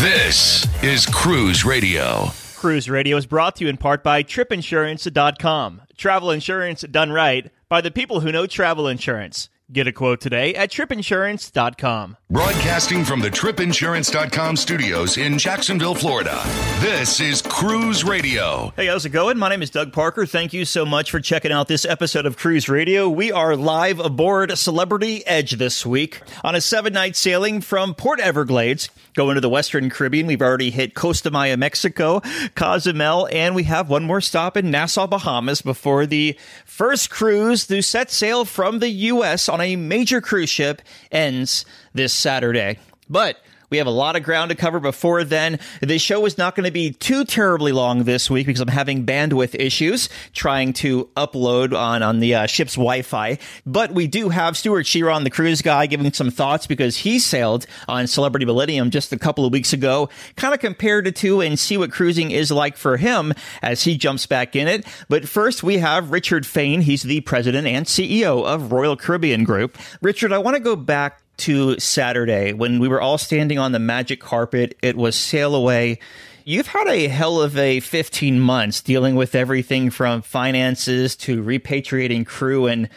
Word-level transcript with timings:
This 0.00 0.66
is 0.82 1.06
Cruise 1.06 1.64
Radio. 1.64 2.26
Cruise 2.54 2.90
Radio 2.90 3.16
is 3.16 3.24
brought 3.24 3.56
to 3.56 3.64
you 3.64 3.70
in 3.70 3.78
part 3.78 4.04
by 4.04 4.22
tripinsurance.com. 4.22 5.82
Travel 5.96 6.30
insurance 6.30 6.82
done 6.82 7.12
right 7.12 7.50
by 7.70 7.80
the 7.80 7.90
people 7.90 8.20
who 8.20 8.30
know 8.30 8.46
travel 8.46 8.88
insurance. 8.88 9.48
Get 9.72 9.88
a 9.88 9.92
quote 9.92 10.20
today 10.20 10.54
at 10.54 10.70
tripinsurance.com. 10.70 12.16
Broadcasting 12.30 13.04
from 13.04 13.18
the 13.18 13.28
tripinsurance.com 13.28 14.54
studios 14.54 15.16
in 15.16 15.38
Jacksonville, 15.38 15.94
Florida. 15.96 16.40
This 16.78 17.18
is 17.18 17.42
Cruise 17.42 18.04
Radio. 18.04 18.72
Hey, 18.76 18.86
how's 18.86 19.04
it 19.04 19.10
going? 19.10 19.38
My 19.38 19.48
name 19.48 19.62
is 19.62 19.70
Doug 19.70 19.92
Parker. 19.92 20.24
Thank 20.24 20.52
you 20.52 20.64
so 20.64 20.86
much 20.86 21.10
for 21.10 21.18
checking 21.18 21.50
out 21.50 21.66
this 21.66 21.84
episode 21.84 22.26
of 22.26 22.36
Cruise 22.36 22.68
Radio. 22.68 23.08
We 23.08 23.32
are 23.32 23.56
live 23.56 23.98
aboard 23.98 24.56
Celebrity 24.56 25.26
Edge 25.26 25.52
this 25.52 25.84
week 25.84 26.20
on 26.44 26.54
a 26.54 26.60
seven 26.60 26.92
night 26.92 27.16
sailing 27.16 27.60
from 27.60 27.92
Port 27.96 28.20
Everglades 28.20 28.88
going 29.16 29.34
to 29.34 29.40
the 29.40 29.48
Western 29.48 29.88
Caribbean. 29.90 30.26
We've 30.26 30.42
already 30.42 30.70
hit 30.70 30.94
Costa 30.94 31.30
Maya, 31.30 31.56
Mexico, 31.56 32.20
Cozumel, 32.54 33.28
and 33.32 33.54
we 33.54 33.64
have 33.64 33.88
one 33.88 34.04
more 34.04 34.20
stop 34.20 34.56
in 34.56 34.70
Nassau, 34.70 35.06
Bahamas 35.06 35.62
before 35.62 36.06
the 36.06 36.38
first 36.66 37.10
cruise 37.10 37.66
to 37.66 37.82
set 37.82 38.10
sail 38.10 38.44
from 38.44 38.78
the 38.78 38.90
U.S. 38.90 39.48
on 39.56 39.62
a 39.62 39.74
major 39.74 40.20
cruise 40.20 40.50
ship 40.50 40.82
ends 41.10 41.64
this 41.94 42.12
Saturday. 42.12 42.78
But 43.08 43.38
we 43.70 43.78
have 43.78 43.86
a 43.86 43.90
lot 43.90 44.16
of 44.16 44.22
ground 44.22 44.50
to 44.50 44.54
cover 44.54 44.80
before 44.80 45.24
then. 45.24 45.58
The 45.80 45.98
show 45.98 46.24
is 46.26 46.38
not 46.38 46.54
going 46.54 46.64
to 46.64 46.70
be 46.70 46.92
too 46.92 47.24
terribly 47.24 47.72
long 47.72 48.04
this 48.04 48.30
week 48.30 48.46
because 48.46 48.60
I'm 48.60 48.68
having 48.68 49.06
bandwidth 49.06 49.54
issues 49.54 50.08
trying 50.32 50.72
to 50.74 51.06
upload 51.16 51.76
on, 51.76 52.02
on 52.02 52.20
the 52.20 52.34
uh, 52.34 52.46
ship's 52.46 52.74
Wi 52.74 53.02
Fi. 53.02 53.38
But 53.64 53.92
we 53.92 54.06
do 54.06 54.28
have 54.28 54.56
Stewart 54.56 54.86
Chiron, 54.86 55.24
the 55.24 55.30
cruise 55.30 55.62
guy, 55.62 55.86
giving 55.86 56.12
some 56.12 56.30
thoughts 56.30 56.66
because 56.66 56.98
he 56.98 57.18
sailed 57.18 57.66
on 57.88 58.06
Celebrity 58.06 58.46
Millennium 58.46 58.90
just 58.90 59.12
a 59.12 59.18
couple 59.18 59.44
of 59.44 59.52
weeks 59.52 59.72
ago. 59.72 60.08
Kind 60.36 60.54
of 60.54 60.60
compare 60.60 61.02
the 61.02 61.12
two 61.12 61.40
and 61.40 61.58
see 61.58 61.76
what 61.76 61.90
cruising 61.90 62.30
is 62.30 62.50
like 62.50 62.76
for 62.76 62.96
him 62.96 63.32
as 63.62 63.82
he 63.82 63.96
jumps 63.96 64.26
back 64.26 64.54
in 64.54 64.68
it. 64.68 64.86
But 65.08 65.28
first, 65.28 65.62
we 65.62 65.78
have 65.78 66.10
Richard 66.10 66.46
Fain. 66.46 66.82
He's 66.82 67.02
the 67.02 67.20
president 67.22 67.66
and 67.66 67.86
CEO 67.86 68.44
of 68.44 68.72
Royal 68.72 68.96
Caribbean 68.96 69.44
Group. 69.44 69.78
Richard, 70.00 70.32
I 70.32 70.38
want 70.38 70.56
to 70.56 70.62
go 70.62 70.76
back 70.76 71.22
to 71.38 71.78
Saturday 71.78 72.52
when 72.52 72.78
we 72.78 72.88
were 72.88 73.00
all 73.00 73.18
standing 73.18 73.58
on 73.58 73.72
the 73.72 73.78
magic 73.78 74.20
carpet. 74.20 74.76
It 74.82 74.96
was 74.96 75.16
sail 75.16 75.54
away. 75.54 75.98
You've 76.44 76.68
had 76.68 76.86
a 76.86 77.08
hell 77.08 77.40
of 77.40 77.56
a 77.58 77.80
15 77.80 78.38
months 78.38 78.80
dealing 78.80 79.16
with 79.16 79.34
everything 79.34 79.90
from 79.90 80.22
finances 80.22 81.16
to 81.16 81.42
repatriating 81.42 82.26
crew 82.26 82.66
and 82.66 82.88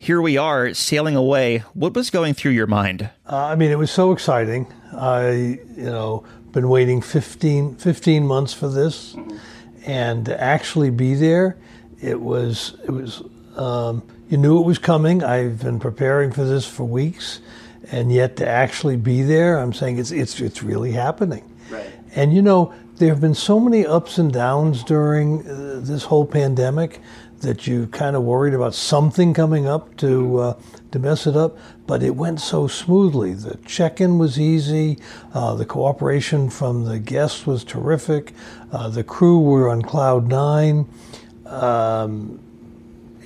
here 0.00 0.22
we 0.22 0.38
are 0.38 0.72
sailing 0.72 1.14
away. 1.14 1.58
What 1.74 1.94
was 1.94 2.08
going 2.08 2.32
through 2.32 2.52
your 2.52 2.66
mind? 2.66 3.10
Uh, 3.26 3.36
I 3.36 3.54
mean, 3.54 3.70
it 3.70 3.78
was 3.78 3.90
so 3.90 4.12
exciting. 4.12 4.66
I, 4.96 5.30
you 5.30 5.84
know, 5.84 6.24
been 6.52 6.70
waiting 6.70 7.02
15, 7.02 7.76
15 7.76 8.26
months 8.26 8.54
for 8.54 8.68
this, 8.68 9.14
and 9.86 10.24
to 10.24 10.42
actually 10.42 10.88
be 10.88 11.14
there, 11.14 11.58
it 12.00 12.20
was, 12.20 12.76
it 12.84 12.90
was. 12.90 13.22
Um, 13.56 14.02
you 14.30 14.38
knew 14.38 14.58
it 14.58 14.64
was 14.64 14.78
coming. 14.78 15.22
I've 15.22 15.60
been 15.60 15.78
preparing 15.78 16.32
for 16.32 16.44
this 16.44 16.66
for 16.66 16.84
weeks, 16.84 17.40
and 17.90 18.12
yet 18.12 18.36
to 18.36 18.48
actually 18.48 18.96
be 18.96 19.22
there, 19.22 19.58
I'm 19.58 19.72
saying 19.72 19.98
it's 19.98 20.10
it's 20.10 20.40
it's 20.40 20.62
really 20.62 20.92
happening. 20.92 21.44
Right. 21.70 21.90
And 22.14 22.32
you 22.32 22.42
know, 22.42 22.72
there 22.96 23.08
have 23.08 23.20
been 23.20 23.34
so 23.34 23.58
many 23.58 23.86
ups 23.86 24.18
and 24.18 24.32
downs 24.32 24.84
during 24.84 25.46
uh, 25.48 25.80
this 25.82 26.04
whole 26.04 26.26
pandemic 26.26 27.00
that 27.40 27.66
you 27.66 27.86
kind 27.86 28.16
of 28.16 28.22
worried 28.22 28.52
about 28.52 28.74
something 28.74 29.32
coming 29.32 29.66
up 29.66 29.96
to 29.96 30.38
uh, 30.38 30.60
to 30.92 30.98
mess 30.98 31.26
it 31.26 31.36
up. 31.36 31.56
But 31.86 32.02
it 32.02 32.14
went 32.14 32.40
so 32.40 32.68
smoothly. 32.68 33.34
The 33.34 33.56
check-in 33.66 34.18
was 34.18 34.38
easy. 34.38 34.98
Uh, 35.34 35.54
the 35.54 35.64
cooperation 35.64 36.50
from 36.50 36.84
the 36.84 36.98
guests 36.98 37.46
was 37.46 37.64
terrific. 37.64 38.32
Uh, 38.70 38.88
the 38.88 39.02
crew 39.02 39.40
were 39.40 39.68
on 39.68 39.82
cloud 39.82 40.28
nine. 40.28 40.86
Um, 41.46 42.38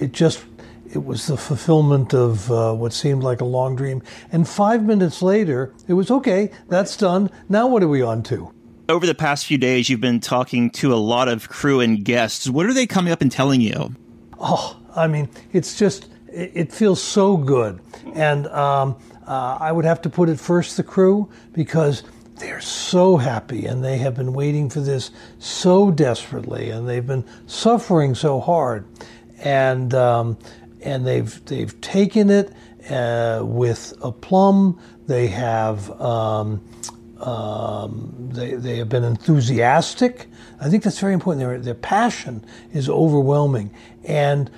it 0.01 0.13
just 0.13 0.54
it 0.95 1.05
was 1.05 1.27
the 1.27 1.37
fulfillment 1.37 2.15
of 2.15 2.51
uh, 2.53 2.73
what 2.73 2.93
seemed 2.93 3.23
like 3.23 3.41
a 3.41 3.45
long 3.45 3.75
dream. 3.75 4.03
And 4.31 4.49
five 4.49 4.85
minutes 4.85 5.23
later, 5.23 5.75
it 5.89 5.95
was 5.95 6.11
okay. 6.11 6.51
That's 6.69 6.97
done. 6.97 7.31
Now 7.49 7.67
what 7.67 7.83
are 7.83 7.89
we 7.89 8.01
on 8.01 8.23
to? 8.25 8.53
Over 8.89 9.07
the 9.07 9.15
past 9.15 9.47
few 9.47 9.59
days, 9.59 9.89
you've 9.89 10.01
been 10.01 10.21
talking 10.21 10.71
to 10.71 10.95
a 10.95 10.97
lot 10.97 11.29
of 11.29 11.49
crew 11.49 11.81
and 11.81 12.05
guests. 12.05 12.49
What 12.49 12.67
are 12.67 12.73
they 12.73 12.87
coming 12.87 13.13
up 13.13 13.23
and 13.23 13.33
telling 13.33 13.61
you? 13.61 13.95
Oh, 14.39 14.79
I 14.95 15.09
mean, 15.09 15.29
it's 15.53 15.77
just, 15.79 16.09
it, 16.29 16.73
feels 16.73 17.03
so 17.03 17.37
good. 17.37 17.81
And 18.15 18.47
um, 18.49 18.97
uh, 19.27 19.59
I 19.61 19.73
would 19.73 19.87
have 19.87 20.03
to 20.03 20.11
put 20.11 20.29
it 20.29 20.39
first 20.39 20.77
the 20.77 20.83
crew 20.83 21.31
because 21.53 22.03
they're 22.37 22.61
so 22.61 23.17
happy 23.17 23.67
and 23.67 23.83
they 23.83 23.99
have 23.99 24.15
been 24.15 24.33
waiting 24.33 24.69
for 24.69 24.81
this 24.81 25.11
so 25.39 25.91
desperately 25.91 26.71
and 26.71 26.89
they've 26.89 27.07
been 27.07 27.25
suffering 27.47 28.15
so 28.15 28.39
hard. 28.39 28.87
And, 29.39 29.93
um, 29.95 30.39
and 30.85 31.07
they've, 31.07 31.45
they've 31.47 31.81
taken 31.81 32.31
it 32.31 32.53
uh, 32.91 33.41
with 33.43 33.95
aplomb. 34.03 34.79
They 35.07 35.29
have, 35.29 35.91
um, 36.01 36.63
um, 37.21 38.31
they, 38.33 38.55
they 38.55 38.77
have 38.79 38.89
been 38.89 39.05
enthusiastic. 39.05 40.29
I 40.61 40.69
think 40.69 40.83
that's 40.83 40.99
very 40.99 41.15
important. 41.15 41.41
Their, 41.41 41.59
their 41.59 41.75
passion 41.75 42.45
is 42.73 42.89
overwhelming. 42.89 43.75
And 44.05 44.51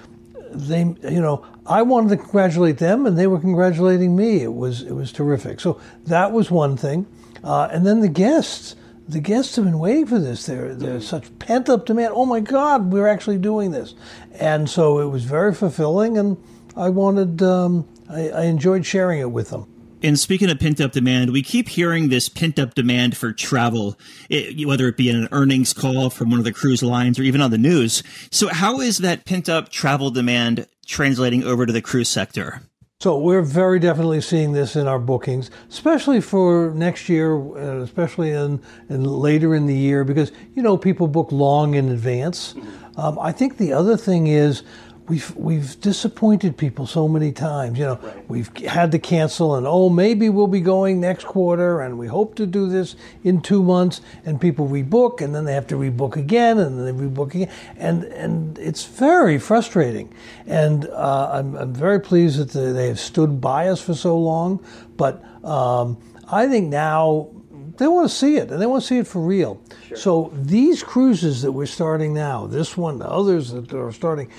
they, 0.52 0.80
you 0.80 1.20
know, 1.20 1.44
I 1.66 1.82
wanted 1.82 2.10
to 2.10 2.16
congratulate 2.16 2.78
them, 2.78 3.06
and 3.06 3.18
they 3.18 3.26
were 3.26 3.40
congratulating 3.40 4.14
me. 4.16 4.42
It 4.42 4.54
was 4.54 4.82
it 4.82 4.92
was 4.92 5.12
terrific. 5.12 5.60
So 5.60 5.80
that 6.04 6.32
was 6.32 6.50
one 6.50 6.76
thing, 6.76 7.06
uh, 7.42 7.68
and 7.70 7.86
then 7.86 8.00
the 8.00 8.08
guests. 8.08 8.76
The 9.08 9.20
guests 9.20 9.54
have 9.56 9.64
been 9.64 9.78
waiting 9.78 10.06
for 10.06 10.18
this. 10.18 10.46
There, 10.46 10.74
there's 10.74 11.06
such 11.06 11.38
pent 11.38 11.68
up 11.68 11.86
demand. 11.86 12.12
Oh 12.14 12.26
my 12.26 12.40
God, 12.40 12.92
we're 12.92 13.06
actually 13.06 13.38
doing 13.38 13.70
this, 13.70 13.94
and 14.32 14.68
so 14.68 14.98
it 14.98 15.06
was 15.06 15.24
very 15.24 15.54
fulfilling. 15.54 16.18
And 16.18 16.36
I 16.76 16.88
wanted, 16.88 17.40
um, 17.42 17.88
I, 18.10 18.30
I 18.30 18.42
enjoyed 18.44 18.84
sharing 18.84 19.20
it 19.20 19.30
with 19.30 19.50
them. 19.50 19.66
And 20.02 20.18
speaking 20.18 20.50
of 20.50 20.58
pent 20.58 20.80
up 20.80 20.92
demand, 20.92 21.32
we 21.32 21.42
keep 21.42 21.68
hearing 21.68 22.08
this 22.08 22.28
pent 22.28 22.58
up 22.58 22.74
demand 22.74 23.16
for 23.16 23.32
travel, 23.32 23.98
it, 24.28 24.66
whether 24.66 24.86
it 24.88 24.96
be 24.96 25.08
in 25.08 25.16
an 25.16 25.28
earnings 25.32 25.72
call 25.72 26.10
from 26.10 26.30
one 26.30 26.38
of 26.38 26.44
the 26.44 26.52
cruise 26.52 26.82
lines 26.82 27.18
or 27.18 27.22
even 27.22 27.40
on 27.40 27.50
the 27.50 27.58
news. 27.58 28.02
So, 28.30 28.48
how 28.48 28.80
is 28.80 28.98
that 28.98 29.24
pent 29.24 29.48
up 29.48 29.70
travel 29.70 30.10
demand 30.10 30.66
translating 30.86 31.44
over 31.44 31.64
to 31.64 31.72
the 31.72 31.82
cruise 31.82 32.08
sector? 32.08 32.62
So 33.00 33.18
we're 33.18 33.42
very 33.42 33.78
definitely 33.78 34.22
seeing 34.22 34.52
this 34.52 34.74
in 34.74 34.86
our 34.86 34.98
bookings, 34.98 35.50
especially 35.68 36.22
for 36.22 36.72
next 36.74 37.10
year, 37.10 37.36
uh, 37.36 37.82
especially 37.82 38.30
in, 38.30 38.58
in 38.88 39.04
later 39.04 39.54
in 39.54 39.66
the 39.66 39.76
year, 39.76 40.02
because 40.02 40.32
you 40.54 40.62
know 40.62 40.78
people 40.78 41.06
book 41.06 41.30
long 41.30 41.74
in 41.74 41.90
advance. 41.90 42.54
Um, 42.96 43.18
I 43.18 43.32
think 43.32 43.58
the 43.58 43.74
other 43.74 43.98
thing 43.98 44.28
is 44.28 44.62
we've 45.08 45.34
we've 45.36 45.80
disappointed 45.80 46.56
people 46.56 46.86
so 46.86 47.08
many 47.08 47.32
times. 47.32 47.78
You 47.78 47.84
know, 47.84 47.98
Right. 48.02 48.28
we've 48.28 48.56
had 48.58 48.92
to 48.92 48.98
cancel, 48.98 49.54
and 49.54 49.66
oh, 49.66 49.88
maybe 49.88 50.28
we'll 50.28 50.46
be 50.46 50.60
going 50.60 51.00
next 51.00 51.24
quarter, 51.24 51.80
and 51.80 51.98
we 51.98 52.06
hope 52.06 52.34
to 52.36 52.46
do 52.46 52.68
this 52.68 52.96
in 53.24 53.40
two 53.40 53.62
months. 53.62 54.00
And 54.24 54.40
people 54.40 54.68
rebook, 54.68 55.20
and 55.20 55.34
then 55.34 55.44
they 55.44 55.54
have 55.54 55.66
to 55.68 55.76
rebook 55.76 56.16
again, 56.16 56.58
and 56.58 56.78
then 56.78 56.84
they 56.86 57.04
rebook 57.06 57.34
again, 57.34 57.50
and 57.76 58.04
and 58.04 58.58
it's 58.58 58.84
very 58.84 59.38
frustrating. 59.38 60.12
And 60.46 60.86
uh, 60.86 61.30
I'm 61.32 61.54
I'm 61.56 61.74
very 61.74 62.00
pleased 62.00 62.38
that 62.38 62.50
they 62.50 62.72
they 62.72 62.88
have 62.88 63.00
stood 63.00 63.40
by 63.40 63.68
us 63.68 63.80
for 63.80 63.94
so 63.94 64.18
long, 64.18 64.64
but 64.96 65.22
um, 65.44 65.96
I 66.30 66.48
think 66.48 66.68
now 66.68 67.28
they 67.76 67.86
want 67.86 68.08
to 68.08 68.14
see 68.14 68.36
it 68.36 68.50
and 68.50 68.60
they 68.60 68.66
want 68.66 68.82
to 68.82 68.86
see 68.86 68.98
it 68.98 69.06
for 69.06 69.20
real. 69.20 69.60
So 69.94 70.32
these 70.34 70.82
cruises 70.82 71.42
that 71.42 71.52
we're 71.52 71.66
starting 71.66 72.14
now, 72.14 72.46
this 72.46 72.76
one, 72.76 72.98
the 72.98 73.08
others 73.08 73.50
that 73.52 73.72
are 73.72 73.92
starting, 73.92 74.30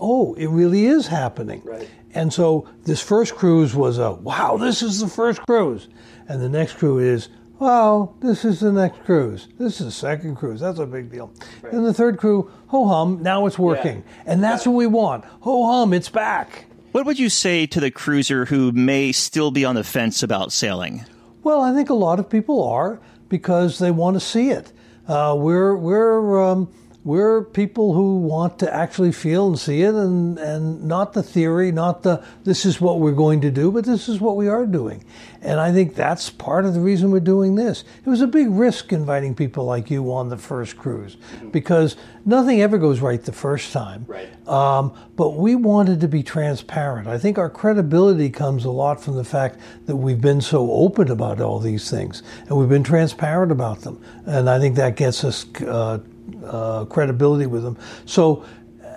oh, 0.00 0.34
it 0.34 0.46
really 0.46 0.86
is 0.86 1.06
happening. 1.06 1.62
Right. 1.64 1.88
And 2.12 2.32
so 2.32 2.68
this 2.84 3.00
first 3.00 3.36
cruise 3.36 3.74
was 3.74 3.98
a 3.98 4.12
wow, 4.12 4.56
this 4.56 4.82
is 4.82 5.00
the 5.00 5.08
first 5.08 5.40
cruise, 5.42 5.88
and 6.28 6.40
the 6.40 6.48
next 6.48 6.74
cruise 6.74 7.24
is 7.24 7.28
wow, 7.58 8.14
this 8.20 8.44
is 8.44 8.60
the 8.60 8.72
next 8.72 9.04
cruise. 9.04 9.46
This 9.58 9.80
is 9.80 9.86
the 9.86 9.92
second 9.92 10.36
cruise. 10.36 10.60
That's 10.60 10.78
a 10.78 10.86
big 10.86 11.10
deal. 11.10 11.30
And 11.70 11.84
the 11.84 11.92
third 11.92 12.16
crew, 12.16 12.50
ho 12.68 12.88
hum, 12.88 13.22
now 13.22 13.46
it's 13.46 13.58
working, 13.58 14.02
and 14.26 14.42
that's 14.42 14.66
what 14.66 14.72
we 14.72 14.86
want. 14.86 15.24
Ho 15.42 15.66
hum, 15.66 15.92
it's 15.92 16.08
back. 16.08 16.64
What 16.92 17.06
would 17.06 17.18
you 17.18 17.28
say 17.28 17.66
to 17.66 17.78
the 17.78 17.90
cruiser 17.90 18.46
who 18.46 18.72
may 18.72 19.12
still 19.12 19.52
be 19.52 19.64
on 19.64 19.76
the 19.76 19.84
fence 19.84 20.24
about 20.24 20.50
sailing? 20.50 21.04
Well, 21.44 21.60
I 21.60 21.72
think 21.72 21.88
a 21.88 21.94
lot 21.94 22.18
of 22.18 22.28
people 22.28 22.64
are 22.64 23.00
because 23.28 23.78
they 23.78 23.92
want 23.92 24.16
to 24.16 24.20
see 24.20 24.50
it. 24.50 24.72
Uh, 25.06 25.36
we're 25.38 25.76
we're 25.76 26.42
um, 26.42 26.72
we're 27.02 27.44
people 27.44 27.94
who 27.94 28.18
want 28.18 28.58
to 28.58 28.74
actually 28.74 29.12
feel 29.12 29.48
and 29.48 29.58
see 29.58 29.82
it 29.82 29.94
and, 29.94 30.38
and 30.38 30.84
not 30.84 31.14
the 31.14 31.22
theory, 31.22 31.72
not 31.72 32.02
the 32.02 32.22
this 32.44 32.66
is 32.66 32.78
what 32.78 33.00
we're 33.00 33.12
going 33.12 33.40
to 33.40 33.50
do, 33.50 33.72
but 33.72 33.86
this 33.86 34.08
is 34.08 34.20
what 34.20 34.36
we 34.36 34.48
are 34.48 34.66
doing. 34.66 35.02
And 35.40 35.58
I 35.58 35.72
think 35.72 35.94
that's 35.94 36.28
part 36.28 36.66
of 36.66 36.74
the 36.74 36.80
reason 36.80 37.10
we're 37.10 37.20
doing 37.20 37.54
this. 37.54 37.84
It 38.04 38.10
was 38.10 38.20
a 38.20 38.26
big 38.26 38.50
risk 38.50 38.92
inviting 38.92 39.34
people 39.34 39.64
like 39.64 39.90
you 39.90 40.12
on 40.12 40.28
the 40.28 40.36
first 40.36 40.76
cruise 40.76 41.16
because 41.50 41.96
nothing 42.26 42.60
ever 42.60 42.76
goes 42.76 43.00
right 43.00 43.22
the 43.22 43.32
first 43.32 43.72
time. 43.72 44.04
Right. 44.06 44.28
Um, 44.46 44.92
but 45.16 45.30
we 45.30 45.54
wanted 45.54 46.00
to 46.00 46.08
be 46.08 46.22
transparent. 46.22 47.08
I 47.08 47.16
think 47.16 47.38
our 47.38 47.48
credibility 47.48 48.28
comes 48.28 48.66
a 48.66 48.70
lot 48.70 49.02
from 49.02 49.16
the 49.16 49.24
fact 49.24 49.58
that 49.86 49.96
we've 49.96 50.20
been 50.20 50.42
so 50.42 50.70
open 50.70 51.10
about 51.10 51.40
all 51.40 51.58
these 51.58 51.90
things 51.90 52.22
and 52.48 52.58
we've 52.58 52.68
been 52.68 52.84
transparent 52.84 53.50
about 53.50 53.80
them. 53.80 54.02
And 54.26 54.50
I 54.50 54.58
think 54.58 54.76
that 54.76 54.96
gets 54.96 55.24
us 55.24 55.46
uh, 55.62 56.00
uh, 56.44 56.84
credibility 56.86 57.46
with 57.46 57.62
them. 57.62 57.78
So 58.06 58.44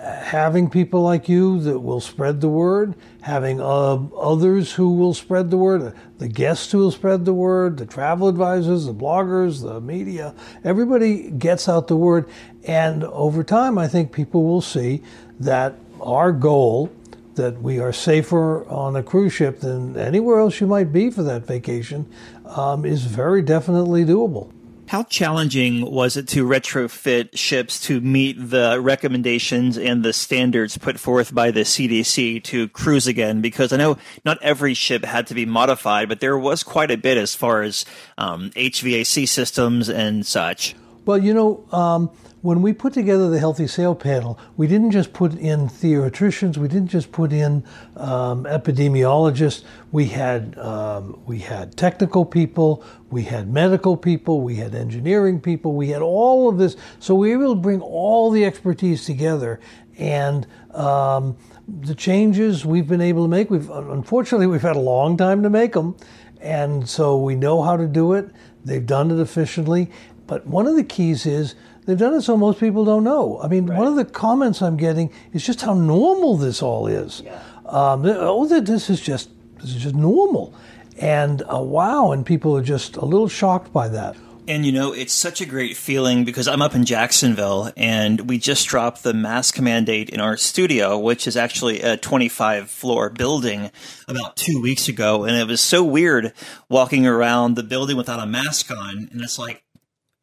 having 0.04 0.68
people 0.68 1.02
like 1.02 1.28
you 1.28 1.60
that 1.60 1.78
will 1.78 2.00
spread 2.00 2.40
the 2.40 2.48
word, 2.48 2.94
having 3.22 3.60
uh, 3.60 3.94
others 4.16 4.72
who 4.72 4.92
will 4.92 5.14
spread 5.14 5.50
the 5.50 5.56
word, 5.56 5.94
the 6.18 6.28
guests 6.28 6.70
who 6.72 6.78
will 6.78 6.90
spread 6.90 7.24
the 7.24 7.32
word, 7.32 7.78
the 7.78 7.86
travel 7.86 8.28
advisors, 8.28 8.86
the 8.86 8.94
bloggers, 8.94 9.62
the 9.62 9.80
media, 9.80 10.34
everybody 10.62 11.30
gets 11.30 11.68
out 11.68 11.88
the 11.88 11.96
word. 11.96 12.28
And 12.64 13.04
over 13.04 13.42
time, 13.42 13.78
I 13.78 13.88
think 13.88 14.12
people 14.12 14.44
will 14.44 14.60
see 14.60 15.02
that 15.40 15.74
our 16.00 16.32
goal 16.32 16.92
that 17.34 17.60
we 17.60 17.80
are 17.80 17.92
safer 17.92 18.64
on 18.68 18.94
a 18.94 19.02
cruise 19.02 19.32
ship 19.32 19.60
than 19.60 19.96
anywhere 19.96 20.38
else 20.38 20.60
you 20.60 20.66
might 20.66 20.92
be 20.92 21.10
for 21.10 21.22
that 21.24 21.44
vacation 21.44 22.06
um, 22.44 22.84
is 22.84 23.04
very 23.04 23.42
definitely 23.42 24.04
doable. 24.04 24.53
How 24.86 25.02
challenging 25.04 25.90
was 25.90 26.16
it 26.16 26.28
to 26.28 26.46
retrofit 26.46 27.36
ships 27.36 27.80
to 27.82 28.00
meet 28.02 28.36
the 28.38 28.78
recommendations 28.80 29.78
and 29.78 30.04
the 30.04 30.12
standards 30.12 30.76
put 30.76 31.00
forth 31.00 31.34
by 31.34 31.50
the 31.50 31.60
CDC 31.60 32.44
to 32.44 32.68
cruise 32.68 33.06
again? 33.06 33.40
Because 33.40 33.72
I 33.72 33.78
know 33.78 33.96
not 34.26 34.42
every 34.42 34.74
ship 34.74 35.04
had 35.04 35.26
to 35.28 35.34
be 35.34 35.46
modified, 35.46 36.08
but 36.10 36.20
there 36.20 36.38
was 36.38 36.62
quite 36.62 36.90
a 36.90 36.98
bit 36.98 37.16
as 37.16 37.34
far 37.34 37.62
as 37.62 37.86
um, 38.18 38.50
HVAC 38.50 39.26
systems 39.26 39.88
and 39.88 40.26
such. 40.26 40.74
Well, 41.06 41.18
you 41.18 41.32
know, 41.32 41.64
um, 41.72 42.10
when 42.44 42.60
we 42.60 42.74
put 42.74 42.92
together 42.92 43.30
the 43.30 43.38
Healthy 43.38 43.66
Sail 43.66 43.94
panel, 43.94 44.38
we 44.58 44.66
didn't 44.66 44.90
just 44.90 45.14
put 45.14 45.32
in 45.32 45.66
theoretricians, 45.66 46.58
we 46.58 46.68
didn't 46.68 46.88
just 46.88 47.10
put 47.10 47.32
in 47.32 47.64
um, 47.96 48.44
epidemiologists. 48.44 49.64
We 49.92 50.08
had 50.08 50.58
um, 50.58 51.18
we 51.24 51.38
had 51.38 51.74
technical 51.74 52.26
people, 52.26 52.84
we 53.08 53.22
had 53.22 53.50
medical 53.50 53.96
people, 53.96 54.42
we 54.42 54.56
had 54.56 54.74
engineering 54.74 55.40
people, 55.40 55.72
we 55.72 55.88
had 55.88 56.02
all 56.02 56.50
of 56.50 56.58
this. 56.58 56.76
So 56.98 57.14
we 57.14 57.34
were 57.34 57.44
able 57.44 57.54
to 57.54 57.60
bring 57.62 57.80
all 57.80 58.30
the 58.30 58.44
expertise 58.44 59.06
together, 59.06 59.58
and 59.96 60.46
um, 60.74 61.38
the 61.66 61.94
changes 61.94 62.66
we've 62.66 62.86
been 62.86 63.00
able 63.00 63.24
to 63.24 63.28
make. 63.28 63.48
We've 63.48 63.70
unfortunately 63.70 64.48
we've 64.48 64.60
had 64.60 64.76
a 64.76 64.80
long 64.80 65.16
time 65.16 65.42
to 65.44 65.48
make 65.48 65.72
them, 65.72 65.96
and 66.42 66.86
so 66.86 67.16
we 67.16 67.36
know 67.36 67.62
how 67.62 67.78
to 67.78 67.86
do 67.86 68.12
it. 68.12 68.28
They've 68.66 68.84
done 68.84 69.10
it 69.10 69.18
efficiently. 69.18 69.90
But 70.26 70.46
one 70.46 70.66
of 70.66 70.76
the 70.76 70.84
keys 70.84 71.26
is 71.26 71.54
They've 71.86 71.98
done 71.98 72.14
it 72.14 72.22
so 72.22 72.36
most 72.36 72.60
people 72.60 72.84
don't 72.84 73.04
know. 73.04 73.40
I 73.42 73.48
mean, 73.48 73.66
right. 73.66 73.78
one 73.78 73.86
of 73.86 73.96
the 73.96 74.04
comments 74.04 74.62
I'm 74.62 74.76
getting 74.76 75.12
is 75.32 75.44
just 75.44 75.60
how 75.60 75.74
normal 75.74 76.36
this 76.36 76.62
all 76.62 76.86
is. 76.86 77.22
Yeah. 77.24 77.42
Um, 77.66 78.04
oh, 78.06 78.46
this 78.46 78.88
is 78.88 79.00
just 79.00 79.30
this 79.60 79.74
is 79.74 79.82
just 79.82 79.94
normal, 79.94 80.54
and 80.98 81.42
uh, 81.42 81.58
wow, 81.58 82.12
and 82.12 82.24
people 82.24 82.56
are 82.56 82.62
just 82.62 82.96
a 82.96 83.04
little 83.04 83.28
shocked 83.28 83.72
by 83.72 83.88
that. 83.88 84.16
And 84.46 84.66
you 84.66 84.72
know, 84.72 84.92
it's 84.92 85.14
such 85.14 85.40
a 85.40 85.46
great 85.46 85.74
feeling 85.74 86.24
because 86.24 86.46
I'm 86.46 86.60
up 86.60 86.74
in 86.74 86.84
Jacksonville 86.84 87.72
and 87.78 88.28
we 88.28 88.36
just 88.36 88.68
dropped 88.68 89.02
the 89.02 89.14
mask 89.14 89.58
mandate 89.58 90.10
in 90.10 90.20
our 90.20 90.36
studio, 90.36 90.98
which 90.98 91.26
is 91.26 91.34
actually 91.34 91.80
a 91.80 91.96
25 91.96 92.68
floor 92.68 93.08
building 93.08 93.70
about 94.06 94.36
two 94.36 94.60
weeks 94.60 94.86
ago. 94.86 95.24
And 95.24 95.34
it 95.34 95.46
was 95.46 95.62
so 95.62 95.82
weird 95.82 96.34
walking 96.68 97.06
around 97.06 97.54
the 97.54 97.62
building 97.62 97.96
without 97.96 98.20
a 98.20 98.26
mask 98.26 98.70
on. 98.70 99.08
And 99.10 99.22
it's 99.22 99.38
like, 99.38 99.63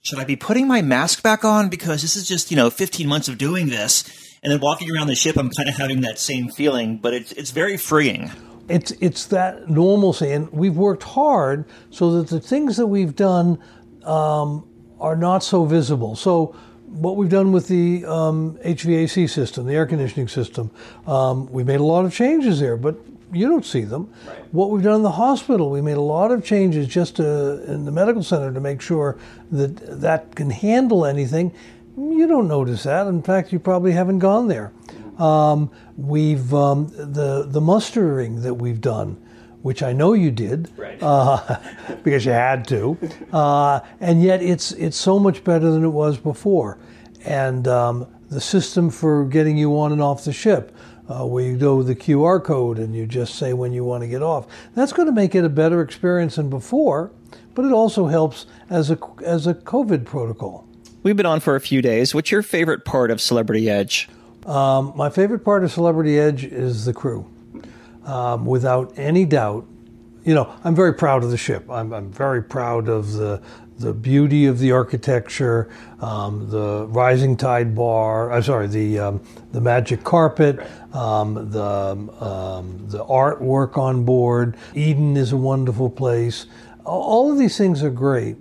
should 0.01 0.19
I 0.19 0.23
be 0.23 0.35
putting 0.35 0.67
my 0.67 0.81
mask 0.81 1.21
back 1.21 1.45
on 1.45 1.69
because 1.69 2.01
this 2.01 2.15
is 2.15 2.27
just 2.27 2.51
you 2.51 2.57
know 2.57 2.69
15 2.69 3.07
months 3.07 3.27
of 3.27 3.37
doing 3.37 3.67
this, 3.67 4.03
and 4.43 4.51
then 4.51 4.59
walking 4.59 4.91
around 4.91 5.07
the 5.07 5.15
ship, 5.15 5.37
I'm 5.37 5.49
kind 5.49 5.69
of 5.69 5.75
having 5.75 6.01
that 6.01 6.19
same 6.19 6.49
feeling, 6.49 6.97
but 6.97 7.13
it's 7.13 7.31
it's 7.33 7.51
very 7.51 7.77
freeing. 7.77 8.31
It's 8.67 8.91
it's 8.99 9.25
that 9.27 9.69
normalcy, 9.69 10.31
and 10.31 10.51
we've 10.51 10.75
worked 10.75 11.03
hard 11.03 11.65
so 11.89 12.11
that 12.13 12.29
the 12.29 12.39
things 12.39 12.77
that 12.77 12.87
we've 12.87 13.15
done 13.15 13.59
um, 14.03 14.67
are 14.99 15.15
not 15.15 15.43
so 15.43 15.65
visible. 15.65 16.15
So 16.15 16.55
what 16.87 17.15
we've 17.15 17.29
done 17.29 17.51
with 17.51 17.67
the 17.67 18.03
um, 18.05 18.57
HVAC 18.65 19.29
system, 19.29 19.65
the 19.65 19.75
air 19.75 19.85
conditioning 19.85 20.27
system, 20.27 20.71
um, 21.07 21.49
we 21.51 21.63
made 21.63 21.79
a 21.79 21.83
lot 21.83 22.05
of 22.05 22.13
changes 22.13 22.59
there, 22.59 22.75
but 22.75 22.97
you 23.31 23.47
don't 23.47 23.65
see 23.65 23.81
them. 23.81 24.11
Right. 24.27 24.53
What 24.53 24.69
we've 24.69 24.83
done 24.83 24.95
in 24.95 25.03
the 25.03 25.11
hospital, 25.11 25.69
we 25.69 25.81
made 25.81 25.97
a 25.97 26.01
lot 26.01 26.31
of 26.31 26.43
changes 26.43 26.87
just 26.87 27.17
to, 27.17 27.63
in 27.71 27.85
the 27.85 27.91
medical 27.91 28.23
center 28.23 28.53
to 28.53 28.59
make 28.59 28.81
sure 28.81 29.17
that 29.51 30.01
that 30.01 30.35
can 30.35 30.49
handle 30.49 31.05
anything. 31.05 31.53
You 31.97 32.27
don't 32.27 32.47
notice 32.47 32.83
that. 32.83 33.07
In 33.07 33.21
fact, 33.21 33.51
you 33.51 33.59
probably 33.59 33.91
haven't 33.91 34.19
gone 34.19 34.47
there. 34.47 34.71
Um, 35.17 35.71
we've 35.97 36.53
um, 36.53 36.87
the 36.87 37.45
the 37.47 37.61
mustering 37.61 38.41
that 38.41 38.55
we've 38.55 38.81
done, 38.81 39.21
which 39.61 39.83
I 39.83 39.93
know 39.93 40.13
you 40.13 40.31
did, 40.31 40.71
right. 40.77 40.97
uh, 41.01 41.59
because 42.03 42.25
you 42.25 42.31
had 42.31 42.67
to, 42.69 42.97
uh, 43.31 43.81
and 43.99 44.23
yet 44.23 44.41
it's 44.41 44.71
it's 44.71 44.97
so 44.97 45.19
much 45.19 45.43
better 45.43 45.69
than 45.69 45.83
it 45.83 45.89
was 45.89 46.17
before, 46.17 46.79
and 47.25 47.67
um, 47.67 48.07
the 48.29 48.41
system 48.41 48.89
for 48.89 49.25
getting 49.25 49.57
you 49.57 49.77
on 49.77 49.91
and 49.91 50.01
off 50.01 50.23
the 50.23 50.33
ship 50.33 50.75
uh, 51.11 51.25
where 51.25 51.43
you 51.43 51.57
go 51.57 51.75
with 51.75 51.87
the 51.87 51.95
QR 51.95 52.43
code 52.43 52.79
and 52.79 52.95
you 52.95 53.05
just 53.05 53.35
say 53.35 53.53
when 53.53 53.73
you 53.73 53.83
want 53.83 54.03
to 54.03 54.07
get 54.07 54.21
off. 54.21 54.47
That's 54.75 54.93
going 54.93 55.07
to 55.07 55.11
make 55.11 55.35
it 55.35 55.43
a 55.43 55.49
better 55.49 55.81
experience 55.81 56.35
than 56.35 56.49
before, 56.49 57.11
but 57.53 57.65
it 57.65 57.71
also 57.71 58.07
helps 58.07 58.45
as 58.69 58.89
a 58.89 58.97
as 59.23 59.47
a 59.47 59.53
COVID 59.53 60.05
protocol. 60.05 60.67
We've 61.03 61.17
been 61.17 61.25
on 61.25 61.39
for 61.39 61.55
a 61.55 61.61
few 61.61 61.81
days. 61.81 62.13
What's 62.13 62.31
your 62.31 62.43
favorite 62.43 62.85
part 62.85 63.11
of 63.11 63.19
Celebrity 63.19 63.69
Edge? 63.69 64.07
Um, 64.45 64.93
my 64.95 65.09
favorite 65.09 65.43
part 65.43 65.63
of 65.63 65.71
Celebrity 65.71 66.19
Edge 66.19 66.43
is 66.43 66.85
the 66.85 66.93
crew. 66.93 67.27
Um, 68.05 68.45
without 68.45 68.97
any 68.97 69.25
doubt, 69.25 69.65
you 70.23 70.35
know, 70.35 70.53
I'm 70.63 70.75
very 70.75 70.93
proud 70.93 71.23
of 71.23 71.31
the 71.31 71.37
ship. 71.37 71.69
I'm, 71.69 71.93
I'm 71.93 72.11
very 72.11 72.43
proud 72.43 72.87
of 72.87 73.13
the 73.13 73.41
the 73.81 73.93
beauty 73.93 74.45
of 74.45 74.59
the 74.59 74.71
architecture, 74.71 75.69
um, 75.99 76.49
the 76.49 76.85
rising 76.89 77.35
tide 77.35 77.75
bar. 77.75 78.31
I'm 78.31 78.43
sorry, 78.43 78.67
the 78.67 78.99
um, 78.99 79.23
the 79.51 79.61
magic 79.61 80.03
carpet, 80.03 80.59
um, 80.93 81.49
the 81.51 81.61
um, 81.61 82.87
the 82.87 83.03
artwork 83.05 83.77
on 83.77 84.05
board. 84.05 84.55
Eden 84.73 85.17
is 85.17 85.31
a 85.31 85.37
wonderful 85.37 85.89
place. 85.89 86.45
All 86.85 87.31
of 87.31 87.37
these 87.37 87.57
things 87.57 87.83
are 87.83 87.89
great, 87.89 88.37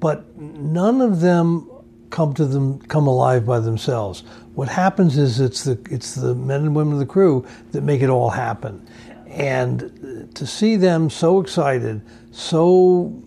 but 0.00 0.36
none 0.38 1.00
of 1.00 1.20
them 1.20 1.70
come 2.10 2.32
to 2.34 2.44
them 2.46 2.78
come 2.82 3.06
alive 3.06 3.44
by 3.44 3.58
themselves. 3.60 4.22
What 4.54 4.68
happens 4.68 5.18
is 5.18 5.40
it's 5.40 5.64
the 5.64 5.78
it's 5.90 6.14
the 6.14 6.34
men 6.34 6.62
and 6.62 6.76
women 6.76 6.94
of 6.94 6.98
the 6.98 7.06
crew 7.06 7.46
that 7.72 7.82
make 7.82 8.02
it 8.02 8.08
all 8.08 8.30
happen, 8.30 8.86
and 9.26 10.30
to 10.34 10.46
see 10.46 10.76
them 10.76 11.10
so 11.10 11.40
excited, 11.40 12.00
so 12.30 13.22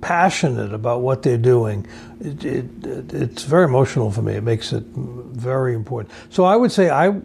passionate 0.00 0.72
about 0.72 1.00
what 1.00 1.22
they're 1.22 1.36
doing, 1.36 1.86
it, 2.20 2.44
it, 2.44 3.12
it's 3.12 3.44
very 3.44 3.64
emotional 3.64 4.10
for 4.10 4.22
me. 4.22 4.34
It 4.34 4.42
makes 4.42 4.72
it 4.72 4.84
very 4.84 5.74
important. 5.74 6.12
So 6.30 6.44
I 6.44 6.56
would 6.56 6.72
say 6.72 6.90
I 6.90 7.20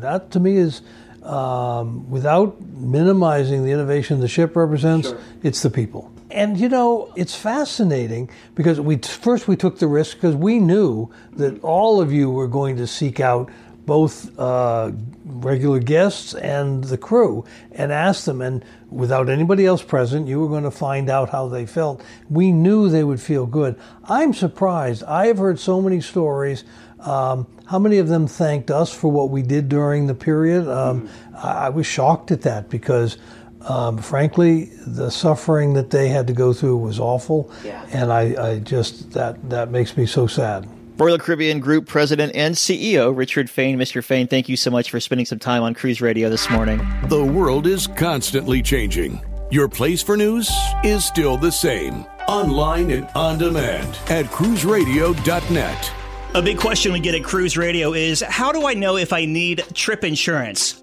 that 0.00 0.30
to 0.32 0.40
me 0.40 0.56
is 0.56 0.82
um, 1.22 2.08
without 2.10 2.60
minimizing 2.62 3.64
the 3.64 3.70
innovation 3.70 4.20
the 4.20 4.28
ship 4.28 4.56
represents, 4.56 5.08
sure. 5.08 5.20
it's 5.42 5.62
the 5.62 5.70
people. 5.70 6.12
And 6.30 6.58
you 6.58 6.68
know, 6.68 7.12
it's 7.16 7.34
fascinating 7.34 8.30
because 8.54 8.80
we 8.80 8.98
first 8.98 9.48
we 9.48 9.56
took 9.56 9.78
the 9.78 9.86
risk 9.86 10.18
because 10.18 10.36
we 10.36 10.58
knew 10.58 11.10
that 11.32 11.62
all 11.62 12.00
of 12.00 12.12
you 12.12 12.30
were 12.30 12.48
going 12.48 12.76
to 12.76 12.86
seek 12.86 13.18
out 13.20 13.50
both 13.88 14.38
uh, 14.38 14.92
regular 15.24 15.78
guests 15.78 16.34
and 16.34 16.84
the 16.84 16.98
crew 16.98 17.42
and 17.72 17.90
asked 17.90 18.26
them. 18.26 18.42
And 18.42 18.62
without 18.90 19.30
anybody 19.30 19.64
else 19.64 19.82
present, 19.82 20.28
you 20.28 20.38
were 20.40 20.48
going 20.48 20.64
to 20.64 20.70
find 20.70 21.08
out 21.08 21.30
how 21.30 21.48
they 21.48 21.64
felt. 21.64 22.04
We 22.28 22.52
knew 22.52 22.90
they 22.90 23.02
would 23.02 23.18
feel 23.18 23.46
good. 23.46 23.80
I'm 24.04 24.34
surprised. 24.34 25.04
I 25.04 25.28
have 25.28 25.38
heard 25.38 25.58
so 25.58 25.80
many 25.80 26.02
stories. 26.02 26.64
Um, 27.00 27.46
how 27.64 27.78
many 27.78 27.96
of 27.96 28.08
them 28.08 28.26
thanked 28.26 28.70
us 28.70 28.92
for 28.92 29.10
what 29.10 29.30
we 29.30 29.40
did 29.40 29.70
during 29.70 30.06
the 30.06 30.14
period? 30.14 30.68
Um, 30.68 31.08
mm-hmm. 31.08 31.36
I, 31.36 31.52
I, 31.52 31.68
was 31.70 31.86
shocked 31.86 32.30
at 32.30 32.42
that 32.42 32.68
because, 32.68 33.16
um, 33.62 33.96
frankly, 33.96 34.66
the 34.86 35.08
suffering 35.08 35.72
that 35.74 35.88
they 35.88 36.08
had 36.08 36.26
to 36.26 36.34
go 36.34 36.52
through 36.52 36.76
was 36.76 37.00
awful, 37.00 37.50
yeah. 37.64 37.86
and 37.92 38.12
I, 38.12 38.50
I 38.50 38.58
just 38.58 39.12
that 39.12 39.48
that 39.48 39.70
makes 39.70 39.96
me 39.96 40.06
so 40.06 40.26
sad. 40.26 40.68
Royal 40.98 41.16
Caribbean 41.16 41.60
Group 41.60 41.86
President 41.86 42.34
and 42.34 42.56
CEO 42.56 43.16
Richard 43.16 43.48
Fain. 43.48 43.78
Mr. 43.78 44.02
Fain, 44.02 44.26
thank 44.26 44.48
you 44.48 44.56
so 44.56 44.68
much 44.68 44.90
for 44.90 44.98
spending 44.98 45.26
some 45.26 45.38
time 45.38 45.62
on 45.62 45.72
Cruise 45.72 46.00
Radio 46.00 46.28
this 46.28 46.50
morning. 46.50 46.78
The 47.06 47.24
world 47.24 47.68
is 47.68 47.86
constantly 47.86 48.62
changing. 48.62 49.20
Your 49.52 49.68
place 49.68 50.02
for 50.02 50.16
news 50.16 50.50
is 50.82 51.04
still 51.04 51.36
the 51.36 51.52
same. 51.52 52.04
Online 52.26 52.90
and 52.90 53.08
on 53.14 53.38
demand 53.38 53.96
at 54.10 54.26
cruiseradio.net. 54.26 55.92
A 56.34 56.42
big 56.42 56.58
question 56.58 56.92
we 56.92 56.98
get 56.98 57.14
at 57.14 57.22
Cruise 57.22 57.56
Radio 57.56 57.94
is 57.94 58.20
how 58.20 58.50
do 58.50 58.66
I 58.66 58.74
know 58.74 58.96
if 58.96 59.12
I 59.12 59.24
need 59.24 59.64
trip 59.74 60.02
insurance? 60.02 60.82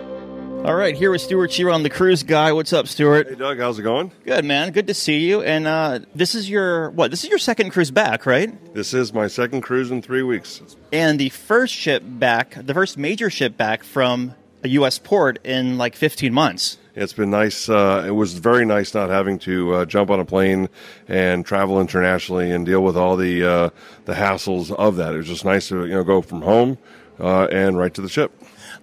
All 0.63 0.75
right, 0.75 0.95
here 0.95 1.09
with 1.09 1.21
Stewart 1.21 1.59
on 1.61 1.81
the 1.81 1.89
cruise 1.89 2.21
guy. 2.21 2.51
What's 2.53 2.71
up, 2.71 2.87
Stewart? 2.87 3.27
Hey, 3.27 3.33
Doug. 3.33 3.57
How's 3.57 3.79
it 3.79 3.81
going? 3.81 4.11
Good, 4.23 4.45
man. 4.45 4.71
Good 4.71 4.85
to 4.87 4.93
see 4.93 5.27
you. 5.27 5.41
And 5.41 5.65
uh, 5.65 6.01
this 6.13 6.35
is 6.35 6.47
your 6.47 6.91
what? 6.91 7.09
This 7.09 7.23
is 7.23 7.31
your 7.31 7.39
second 7.39 7.71
cruise 7.71 7.89
back, 7.89 8.27
right? 8.27 8.73
This 8.75 8.93
is 8.93 9.11
my 9.11 9.25
second 9.25 9.61
cruise 9.61 9.89
in 9.89 10.03
three 10.03 10.21
weeks. 10.21 10.61
And 10.93 11.19
the 11.19 11.29
first 11.29 11.73
ship 11.73 12.03
back, 12.05 12.53
the 12.63 12.75
first 12.75 12.95
major 12.95 13.31
ship 13.31 13.57
back 13.57 13.83
from 13.83 14.35
a 14.63 14.67
U.S. 14.69 14.99
port 14.99 15.43
in 15.43 15.79
like 15.79 15.95
15 15.95 16.31
months. 16.31 16.77
It's 16.93 17.13
been 17.13 17.31
nice. 17.31 17.67
Uh, 17.67 18.03
it 18.05 18.11
was 18.11 18.33
very 18.33 18.63
nice 18.63 18.93
not 18.93 19.09
having 19.09 19.39
to 19.39 19.73
uh, 19.73 19.85
jump 19.85 20.11
on 20.11 20.19
a 20.19 20.25
plane 20.25 20.69
and 21.07 21.43
travel 21.43 21.81
internationally 21.81 22.51
and 22.51 22.67
deal 22.67 22.83
with 22.83 22.95
all 22.95 23.17
the 23.17 23.43
uh, 23.43 23.69
the 24.05 24.13
hassles 24.13 24.71
of 24.71 24.97
that. 24.97 25.15
It 25.15 25.17
was 25.17 25.27
just 25.27 25.43
nice 25.43 25.69
to 25.69 25.87
you 25.87 25.95
know 25.95 26.03
go 26.03 26.21
from 26.21 26.43
home 26.43 26.77
uh, 27.19 27.45
and 27.45 27.79
right 27.79 27.93
to 27.95 28.01
the 28.01 28.09
ship. 28.09 28.31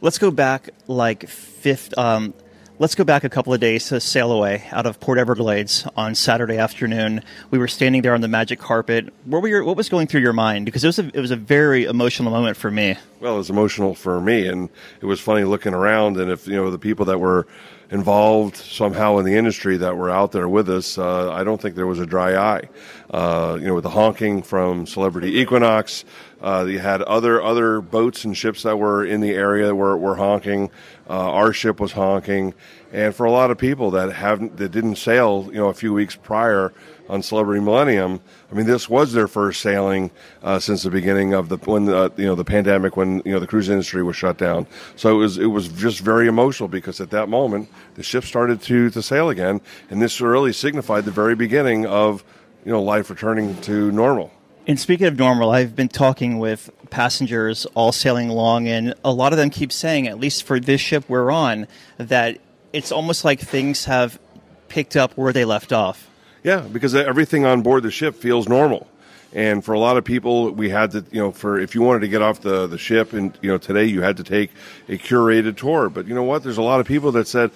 Let's 0.01 0.19
go 0.19 0.31
back 0.31 0.71
like 0.87 1.29
fifth. 1.29 1.99
Um, 1.99 2.33
let's 2.79 2.95
go 2.95 3.03
back 3.03 3.25
a 3.25 3.29
couple 3.29 3.53
of 3.53 3.59
days 3.59 3.89
to 3.89 4.01
sail 4.01 4.31
away 4.31 4.65
out 4.71 4.87
of 4.87 5.01
Port 5.01 5.19
Everglades 5.19 5.89
on 5.97 6.15
Saturday 6.15 6.57
afternoon. 6.57 7.21
We 7.51 7.59
were 7.59 7.67
standing 7.67 8.03
there 8.03 8.15
on 8.15 8.21
the 8.21 8.29
magic 8.29 8.61
carpet. 8.61 9.13
What 9.25 9.43
were 9.43 9.49
your, 9.49 9.65
what 9.65 9.77
was 9.77 9.89
going 9.89 10.07
through 10.07 10.21
your 10.21 10.33
mind? 10.33 10.67
Because 10.67 10.85
it 10.85 10.87
was 10.87 11.01
a, 11.01 11.09
it 11.09 11.21
was 11.21 11.33
a 11.33 11.37
very 11.37 11.85
emotional 11.85 12.31
moment 12.31 12.57
for 12.57 12.71
me. 12.71 12.97
Well, 13.19 13.35
it 13.35 13.39
was 13.39 13.51
emotional 13.51 13.97
for 13.97 14.21
me, 14.21 14.47
and 14.47 14.69
it 15.01 15.07
was 15.07 15.19
funny 15.19 15.43
looking 15.43 15.75
around. 15.75 16.17
And 16.17 16.31
if 16.31 16.47
you 16.47 16.55
know 16.55 16.71
the 16.71 16.79
people 16.79 17.07
that 17.07 17.19
were 17.19 17.49
involved 17.91 18.55
somehow 18.57 19.19
in 19.19 19.25
the 19.25 19.35
industry 19.35 19.79
that 19.79 19.97
were 19.97 20.11
out 20.11 20.31
there 20.31 20.49
with 20.49 20.69
us, 20.69 20.97
uh, 20.97 21.33
I 21.33 21.43
don't 21.43 21.61
think 21.61 21.75
there 21.75 21.89
was 21.89 21.99
a 21.99 22.07
dry 22.07 22.37
eye. 22.37 22.69
Uh, 23.11 23.57
you 23.59 23.67
know, 23.67 23.75
with 23.75 23.83
the 23.85 23.91
honking 23.91 24.43
from 24.43 24.87
Celebrity 24.87 25.41
Equinox, 25.41 26.05
uh, 26.41 26.67
you 26.69 26.79
had 26.79 27.03
other 27.03 27.43
other 27.43 27.81
boats 27.81 28.25
and 28.25 28.37
ships 28.37 28.63
that 28.63 28.79
were 28.79 29.05
in 29.05 29.21
the 29.21 29.33
area 29.33 29.75
were 29.75 29.97
were 29.97 30.17
honking. 30.17 30.71
Uh, 31.09 31.33
our 31.33 31.53
ship 31.53 31.81
was 31.81 31.93
honking, 31.93 32.55
and 32.93 33.15
for 33.15 33.27
a 33.27 33.31
lot 33.31 33.51
of 33.51 33.59
people 33.59 33.91
that 33.91 34.13
haven't 34.13 34.57
that 34.59 34.71
didn't 34.71 34.97
sail, 34.97 35.47
you 35.49 35.55
know, 35.55 35.69
a 35.69 35.75
few 35.75 35.93
weeks 35.93 36.15
prior 36.15 36.73
on 37.09 37.23
Celebrity 37.23 37.61
Millennium. 37.61 38.21
I 38.53 38.55
mean, 38.55 38.67
this 38.67 38.89
was 38.89 39.13
their 39.13 39.27
first 39.27 39.61
sailing 39.61 40.11
uh, 40.43 40.59
since 40.59 40.83
the 40.83 40.91
beginning 40.91 41.33
of 41.33 41.49
the 41.49 41.57
when 41.57 41.87
the, 41.87 42.13
you 42.17 42.27
know 42.27 42.37
the 42.37 42.45
pandemic, 42.45 42.97
when 42.97 43.21
you 43.25 43.33
know 43.33 43.41
the 43.41 43.47
cruise 43.47 43.69
industry 43.69 44.03
was 44.05 44.15
shut 44.15 44.39
down. 44.39 44.67
So 44.95 45.17
it 45.17 45.19
was 45.19 45.39
it 45.39 45.47
was 45.47 45.69
just 45.69 46.01
very 46.01 46.29
emotional 46.29 46.69
because 46.69 47.01
at 47.01 47.11
that 47.11 47.29
moment 47.29 47.69
the 47.95 48.03
ship 48.05 48.25
started 48.25 48.63
to 48.63 48.91
to 48.91 49.03
sail 49.03 49.31
again, 49.31 49.61
and 49.91 50.01
this 50.01 50.21
really 50.21 50.53
signified 50.53 51.05
the 51.05 51.11
very 51.11 51.35
beginning 51.35 51.85
of 51.87 52.23
you 52.65 52.71
know 52.71 52.83
life 52.83 53.11
returning 53.11 53.61
to 53.63 53.91
normal. 53.91 54.31
And 54.69 54.79
speaking 54.79 55.07
of 55.07 55.19
normal, 55.19 55.51
I've 55.51 55.75
been 55.75 55.89
talking 55.89 56.39
with 56.39 56.69
passengers 56.91 57.65
all 57.75 57.91
sailing 57.91 58.29
along, 58.29 58.69
and 58.69 58.93
a 59.03 59.11
lot 59.11 59.33
of 59.33 59.39
them 59.39 59.49
keep 59.49 59.73
saying, 59.73 60.07
at 60.07 60.21
least 60.21 60.43
for 60.43 60.61
this 60.61 60.79
ship 60.79 61.05
we're 61.09 61.31
on, 61.31 61.67
that 61.97 62.39
it's 62.75 62.93
almost 62.93 63.25
like 63.25 63.41
things 63.41 63.87
have 63.87 64.21
picked 64.69 64.95
up 64.95 65.15
where 65.15 65.33
they 65.33 65.47
left 65.47 65.73
off. 65.73 66.11
Yeah, 66.45 66.61
because 66.61 66.95
everything 66.95 67.47
on 67.47 67.63
board 67.63 67.83
the 67.83 67.91
ship 67.91 68.15
feels 68.15 68.47
normal. 68.47 68.87
And 69.33 69.65
for 69.65 69.73
a 69.73 69.79
lot 69.79 69.97
of 69.97 70.05
people, 70.05 70.51
we 70.51 70.69
had 70.69 70.91
to, 70.91 71.05
you 71.11 71.21
know, 71.21 71.33
for 71.33 71.59
if 71.59 71.75
you 71.75 71.81
wanted 71.81 72.01
to 72.01 72.09
get 72.09 72.21
off 72.21 72.43
the, 72.43 72.67
the 72.67 72.79
ship 72.79 73.15
and, 73.15 73.39
you 73.41 73.51
know, 73.51 73.57
today 73.57 73.87
you 73.87 74.03
had 74.03 74.19
to 74.19 74.23
take 74.23 74.51
a 74.87 74.99
curated 74.99 75.57
tour. 75.57 75.89
But 75.89 76.07
you 76.07 76.15
know 76.15 76.25
what? 76.25 76.43
There's 76.43 76.59
a 76.59 76.63
lot 76.63 76.81
of 76.81 76.87
people 76.87 77.13
that 77.13 77.27
said, 77.27 77.51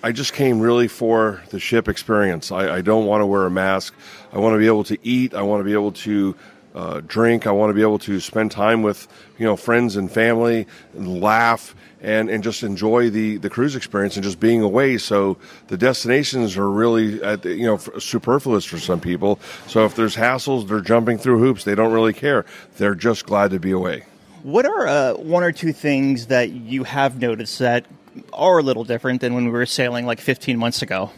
I 0.00 0.12
just 0.12 0.32
came 0.32 0.60
really 0.60 0.86
for 0.86 1.42
the 1.50 1.58
ship 1.58 1.88
experience. 1.88 2.52
I, 2.52 2.76
I 2.76 2.80
don't 2.82 3.06
want 3.06 3.20
to 3.20 3.26
wear 3.26 3.46
a 3.46 3.50
mask. 3.50 3.94
I 4.32 4.38
want 4.38 4.54
to 4.54 4.58
be 4.58 4.66
able 4.66 4.84
to 4.84 4.98
eat. 5.02 5.34
I 5.34 5.42
want 5.42 5.60
to 5.60 5.64
be 5.64 5.72
able 5.72 5.90
to 5.92 6.36
uh, 6.74 7.00
drink. 7.06 7.48
I 7.48 7.50
want 7.50 7.70
to 7.70 7.74
be 7.74 7.82
able 7.82 7.98
to 8.00 8.20
spend 8.20 8.52
time 8.52 8.82
with 8.84 9.08
you 9.38 9.44
know 9.44 9.56
friends 9.56 9.96
and 9.96 10.10
family, 10.10 10.68
and 10.94 11.20
laugh, 11.20 11.74
and, 12.00 12.30
and 12.30 12.44
just 12.44 12.62
enjoy 12.62 13.10
the, 13.10 13.38
the 13.38 13.50
cruise 13.50 13.74
experience 13.74 14.16
and 14.16 14.22
just 14.22 14.38
being 14.38 14.62
away. 14.62 14.98
So 14.98 15.36
the 15.66 15.76
destinations 15.76 16.56
are 16.56 16.70
really 16.70 17.18
the, 17.18 17.56
you 17.56 17.66
know 17.66 17.78
superfluous 17.98 18.64
for 18.64 18.78
some 18.78 19.00
people. 19.00 19.40
So 19.66 19.84
if 19.84 19.96
there's 19.96 20.14
hassles, 20.14 20.68
they're 20.68 20.80
jumping 20.80 21.18
through 21.18 21.40
hoops. 21.40 21.64
They 21.64 21.74
don't 21.74 21.92
really 21.92 22.12
care. 22.12 22.46
They're 22.76 22.94
just 22.94 23.26
glad 23.26 23.50
to 23.50 23.58
be 23.58 23.72
away. 23.72 24.04
What 24.44 24.64
are 24.64 24.86
uh, 24.86 25.14
one 25.14 25.42
or 25.42 25.50
two 25.50 25.72
things 25.72 26.26
that 26.26 26.50
you 26.50 26.84
have 26.84 27.20
noticed 27.20 27.58
that 27.58 27.86
are 28.32 28.58
a 28.58 28.62
little 28.62 28.84
different 28.84 29.20
than 29.20 29.34
when 29.34 29.44
we 29.44 29.50
were 29.50 29.66
sailing 29.66 30.06
like 30.06 30.20
15 30.20 30.58
months 30.58 30.82
ago? 30.82 31.10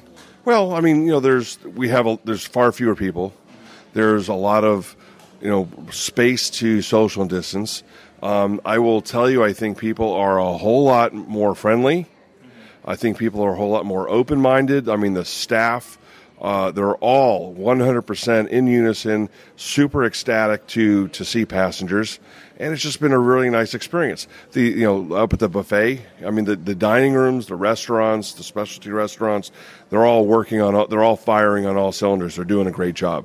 Well, 0.45 0.73
I 0.75 0.80
mean, 0.80 1.02
you 1.02 1.12
know, 1.12 1.21
there's 1.21 1.62
we 1.64 1.88
have 1.88 2.07
a, 2.07 2.19
there's 2.25 2.47
far 2.47 2.73
fewer 2.73 2.95
people. 2.95 3.35
There's 3.92 4.28
a 4.28 4.35
lot 4.35 4.64
of 4.64 4.97
you 5.40 5.49
know 5.49 5.69
space 5.90 6.50
to 6.50 6.83
social 6.83 7.26
distance. 7.26 7.83
Um, 8.23 8.61
I 8.64 8.78
will 8.78 9.00
tell 9.00 9.30
you, 9.30 9.45
I 9.45 9.52
think 9.52 9.78
people 9.78 10.12
are 10.12 10.38
a 10.38 10.57
whole 10.57 10.85
lot 10.85 11.14
more 11.14 11.54
friendly. 11.54 12.07
I 12.85 12.97
think 12.97 13.19
people 13.19 13.42
are 13.42 13.52
a 13.52 13.57
whole 13.57 13.71
lot 13.71 13.85
more 13.85 14.09
open 14.09 14.40
minded. 14.40 14.88
I 14.88 14.97
mean, 14.97 15.14
the 15.14 15.25
staff. 15.25 15.99
Uh, 16.40 16.70
they're 16.70 16.97
all 16.97 17.54
100% 17.54 18.49
in 18.49 18.66
unison, 18.66 19.28
super 19.56 20.04
ecstatic 20.04 20.66
to 20.68 21.09
to 21.09 21.25
see 21.25 21.44
passengers 21.44 22.18
and 22.61 22.75
it's 22.75 22.82
just 22.82 23.00
been 23.00 23.12
a 23.12 23.18
really 23.18 23.49
nice 23.49 23.73
experience. 23.75 24.28
The 24.52 24.61
you 24.61 24.85
know 24.85 25.16
up 25.16 25.32
at 25.32 25.38
the 25.38 25.49
buffet, 25.49 26.02
I 26.25 26.30
mean 26.30 26.44
the, 26.44 26.56
the 26.56 26.75
dining 26.75 27.14
rooms, 27.14 27.47
the 27.47 27.56
restaurants, 27.56 28.35
the 28.35 28.42
specialty 28.42 28.90
restaurants, 28.90 29.50
they're 29.88 30.04
all 30.04 30.26
working 30.26 30.61
on 30.61 30.88
they're 30.90 31.02
all 31.02 31.16
firing 31.16 31.66
on 31.66 31.76
all 31.76 31.90
cylinders. 31.90 32.37
They're 32.37 32.44
doing 32.44 32.66
a 32.66 32.70
great 32.70 32.94
job. 32.94 33.25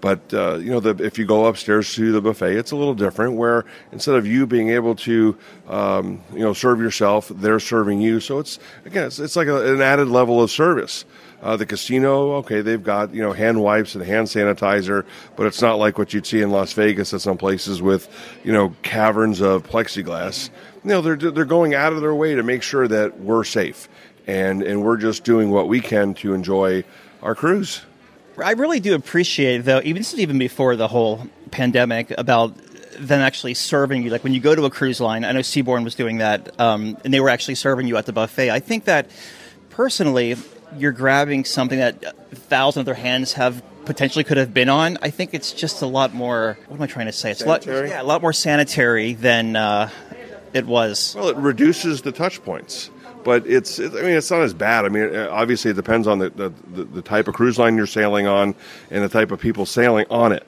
But 0.00 0.32
uh, 0.32 0.56
you 0.56 0.70
know, 0.70 0.78
the, 0.78 1.04
if 1.04 1.18
you 1.18 1.26
go 1.26 1.46
upstairs 1.46 1.92
to 1.94 2.12
the 2.12 2.20
buffet, 2.20 2.56
it's 2.56 2.70
a 2.70 2.76
little 2.76 2.94
different. 2.94 3.34
Where 3.34 3.64
instead 3.90 4.14
of 4.14 4.24
you 4.24 4.46
being 4.46 4.70
able 4.70 4.94
to, 4.96 5.36
um, 5.66 6.22
you 6.32 6.40
know, 6.40 6.52
serve 6.52 6.80
yourself, 6.80 7.28
they're 7.28 7.58
serving 7.58 8.00
you. 8.00 8.20
So 8.20 8.38
it's 8.38 8.60
again, 8.84 9.06
it's, 9.06 9.18
it's 9.18 9.34
like 9.34 9.48
a, 9.48 9.74
an 9.74 9.82
added 9.82 10.08
level 10.08 10.40
of 10.40 10.50
service. 10.50 11.04
Uh, 11.46 11.56
the 11.56 11.64
casino, 11.64 12.32
okay, 12.38 12.60
they've 12.60 12.82
got 12.82 13.14
you 13.14 13.22
know 13.22 13.32
hand 13.32 13.62
wipes 13.62 13.94
and 13.94 14.02
hand 14.02 14.26
sanitizer, 14.26 15.06
but 15.36 15.46
it's 15.46 15.62
not 15.62 15.78
like 15.78 15.96
what 15.96 16.12
you'd 16.12 16.26
see 16.26 16.42
in 16.42 16.50
Las 16.50 16.72
Vegas 16.72 17.14
at 17.14 17.20
some 17.20 17.38
places 17.38 17.80
with 17.80 18.08
you 18.42 18.52
know 18.52 18.74
caverns 18.82 19.40
of 19.40 19.62
plexiglass. 19.62 20.50
You 20.82 20.90
know, 20.90 21.00
they're 21.02 21.14
they're 21.14 21.44
going 21.44 21.72
out 21.72 21.92
of 21.92 22.00
their 22.00 22.16
way 22.16 22.34
to 22.34 22.42
make 22.42 22.64
sure 22.64 22.88
that 22.88 23.20
we're 23.20 23.44
safe, 23.44 23.88
and 24.26 24.60
and 24.60 24.82
we're 24.82 24.96
just 24.96 25.22
doing 25.22 25.52
what 25.52 25.68
we 25.68 25.78
can 25.78 26.14
to 26.14 26.34
enjoy 26.34 26.82
our 27.22 27.36
cruise. 27.36 27.80
I 28.42 28.54
really 28.54 28.80
do 28.80 28.96
appreciate, 28.96 29.58
though, 29.58 29.80
even 29.84 30.00
this 30.00 30.14
is 30.14 30.18
even 30.18 30.38
before 30.38 30.74
the 30.74 30.88
whole 30.88 31.28
pandemic, 31.52 32.10
about 32.18 32.56
them 32.98 33.20
actually 33.20 33.54
serving 33.54 34.02
you. 34.02 34.10
Like 34.10 34.24
when 34.24 34.34
you 34.34 34.40
go 34.40 34.56
to 34.56 34.64
a 34.64 34.70
cruise 34.70 35.00
line, 35.00 35.24
I 35.24 35.30
know 35.30 35.40
Seabourn 35.40 35.84
was 35.84 35.94
doing 35.94 36.18
that, 36.18 36.58
um, 36.58 36.98
and 37.04 37.14
they 37.14 37.20
were 37.20 37.30
actually 37.30 37.54
serving 37.54 37.86
you 37.86 37.96
at 37.98 38.06
the 38.06 38.12
buffet. 38.12 38.50
I 38.50 38.58
think 38.58 38.86
that 38.86 39.08
personally, 39.70 40.34
you're 40.76 40.92
grabbing 40.92 41.44
something 41.44 41.78
that 41.78 42.02
a 42.04 42.36
thousand 42.36 42.80
other 42.80 42.94
hands 42.94 43.34
have 43.34 43.62
potentially 43.84 44.24
could 44.24 44.36
have 44.36 44.52
been 44.52 44.68
on. 44.68 44.98
I 45.02 45.10
think 45.10 45.34
it's 45.34 45.52
just 45.52 45.82
a 45.82 45.86
lot 45.86 46.14
more. 46.14 46.58
What 46.68 46.76
am 46.76 46.82
I 46.82 46.86
trying 46.86 47.06
to 47.06 47.12
say? 47.12 47.30
It's 47.30 47.40
sanitary? 47.40 47.78
a 47.78 47.80
lot, 47.82 47.88
yeah, 47.88 48.02
a 48.02 48.04
lot 48.04 48.22
more 48.22 48.32
sanitary 48.32 49.14
than 49.14 49.56
uh, 49.56 49.90
it 50.52 50.66
was. 50.66 51.14
Well, 51.16 51.28
it 51.28 51.36
reduces 51.36 52.02
the 52.02 52.12
touch 52.12 52.42
points 52.44 52.90
but 53.26 53.44
it's 53.44 53.80
it, 53.80 53.92
I 53.92 54.02
mean 54.02 54.12
it's 54.12 54.30
not 54.30 54.42
as 54.42 54.54
bad. 54.54 54.84
I 54.84 54.88
mean 54.88 55.14
obviously 55.16 55.72
it 55.72 55.74
depends 55.74 56.06
on 56.06 56.20
the, 56.20 56.30
the, 56.30 56.84
the 56.84 57.02
type 57.02 57.26
of 57.26 57.34
cruise 57.34 57.58
line 57.58 57.76
you're 57.76 57.88
sailing 57.88 58.28
on 58.28 58.54
and 58.88 59.02
the 59.02 59.08
type 59.08 59.32
of 59.32 59.40
people 59.40 59.66
sailing 59.66 60.06
on 60.10 60.30
it. 60.30 60.46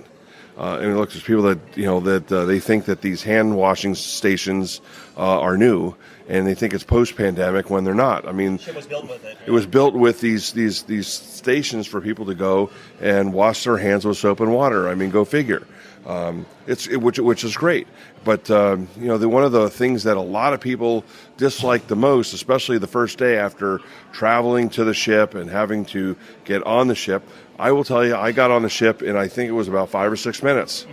Uh, 0.59 0.79
and 0.81 0.97
look, 0.97 1.11
there's 1.11 1.23
people 1.23 1.45
that 1.45 1.59
you 1.77 1.85
know 1.85 2.01
that 2.01 2.31
uh, 2.33 2.45
they 2.45 2.59
think 2.59 2.87
that 2.87 3.01
these 3.01 3.23
hand 3.23 3.57
washing 3.57 3.95
stations 3.95 4.81
uh, 5.17 5.41
are 5.41 5.57
new, 5.57 5.95
and 6.29 6.49
they 6.49 6.55
think 6.55 6.75
it's 6.75 6.83
post 6.83 7.15
pandemic 7.15 7.71
when 7.71 7.85
they're 7.85 7.95
not. 7.95 8.27
I 8.27 8.33
mean, 8.33 8.59
It 8.67 8.75
was 8.75 8.87
built 8.87 9.09
with 9.09 9.25
it. 9.25 9.39
it 9.47 9.53
was 9.53 9.67
built 9.67 9.95
with 9.95 10.21
these 10.21 10.53
these 10.53 10.83
these 10.83 11.07
stations 11.07 11.87
for 11.87 12.01
people 12.01 12.27
to 12.27 12.35
go 12.35 12.71
and 13.01 13.33
wash 13.33 13.63
their 13.65 13.77
hands 13.77 14.05
with 14.05 14.17
soap 14.17 14.41
and 14.41 14.53
water. 14.53 14.89
I 14.89 14.97
mean, 14.97 15.11
go 15.11 15.25
figure. 15.25 15.65
Um, 16.07 16.45
it's 16.67 16.89
it, 16.89 16.97
which 16.97 17.19
which 17.21 17.45
is 17.45 17.57
great, 17.57 17.87
but 18.25 18.51
um, 18.51 18.89
you 18.97 19.07
know, 19.07 19.19
the, 19.19 19.29
one 19.29 19.45
of 19.45 19.53
the 19.53 19.71
things 19.71 20.05
that 20.05 20.17
a 20.17 20.21
lot 20.21 20.55
of 20.55 20.61
people 20.61 21.05
dislike 21.37 21.87
the 21.87 21.97
most, 21.97 22.33
especially 22.33 22.79
the 22.79 22.87
first 22.87 23.19
day 23.19 23.37
after 23.37 23.81
traveling 24.13 24.71
to 24.71 24.85
the 24.85 24.95
ship 24.95 25.35
and 25.35 25.51
having 25.51 25.85
to 25.87 26.17
get 26.45 26.65
on 26.65 26.89
the 26.89 26.95
ship. 26.97 27.23
I 27.59 27.73
will 27.73 27.85
tell 27.85 28.05
you, 28.07 28.15
I 28.15 28.33
got 28.33 28.51
on 28.51 28.63
the 28.63 28.69
ship, 28.69 29.03
and 29.03 29.19
I 29.19 29.27
think 29.27 29.49
it 29.49 29.53
was 29.53 29.67
about 29.67 29.89
five 29.91 30.13
or 30.13 30.17
six 30.17 30.43
minutes. 30.43 30.87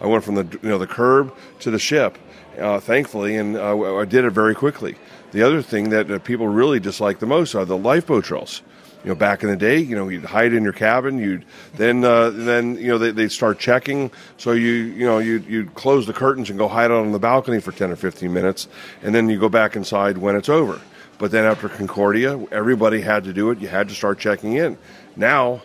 I 0.00 0.06
went 0.06 0.24
from 0.24 0.34
the 0.34 0.58
you 0.62 0.68
know 0.68 0.78
the 0.78 0.86
curb 0.86 1.34
to 1.60 1.70
the 1.70 1.78
ship, 1.78 2.18
uh, 2.58 2.80
thankfully, 2.80 3.36
and 3.36 3.56
uh, 3.56 3.96
I 3.96 4.04
did 4.04 4.24
it 4.24 4.30
very 4.30 4.54
quickly. 4.54 4.96
The 5.32 5.42
other 5.42 5.60
thing 5.62 5.90
that, 5.90 6.08
that 6.08 6.24
people 6.24 6.48
really 6.48 6.80
dislike 6.80 7.18
the 7.18 7.26
most 7.26 7.54
are 7.54 7.64
the 7.64 7.76
lifeboat 7.76 8.24
drills. 8.24 8.62
You 9.04 9.10
know, 9.10 9.14
back 9.14 9.42
in 9.42 9.50
the 9.50 9.56
day, 9.56 9.78
you 9.78 9.94
know, 9.94 10.08
you'd 10.08 10.24
hide 10.24 10.52
in 10.52 10.64
your 10.64 10.72
cabin. 10.72 11.18
You'd 11.18 11.44
then 11.74 12.02
uh, 12.02 12.30
then 12.30 12.76
you 12.76 12.88
know 12.88 12.98
they 12.98 13.12
would 13.12 13.32
start 13.32 13.58
checking. 13.58 14.10
So 14.36 14.52
you 14.52 14.72
you 14.72 15.06
know 15.06 15.18
you 15.18 15.44
you'd 15.46 15.74
close 15.74 16.06
the 16.06 16.14
curtains 16.14 16.50
and 16.50 16.58
go 16.58 16.66
hide 16.66 16.90
out 16.90 17.04
on 17.04 17.12
the 17.12 17.18
balcony 17.18 17.60
for 17.60 17.72
ten 17.72 17.90
or 17.90 17.96
fifteen 17.96 18.32
minutes, 18.32 18.68
and 19.02 19.14
then 19.14 19.28
you 19.28 19.38
go 19.38 19.48
back 19.48 19.76
inside 19.76 20.18
when 20.18 20.34
it's 20.34 20.48
over. 20.48 20.80
But 21.18 21.30
then 21.30 21.44
after 21.44 21.68
Concordia, 21.68 22.38
everybody 22.50 23.00
had 23.00 23.24
to 23.24 23.32
do 23.32 23.50
it. 23.50 23.58
You 23.58 23.68
had 23.68 23.88
to 23.88 23.94
start 23.94 24.18
checking 24.18 24.54
in. 24.54 24.76
Now, 25.14 25.62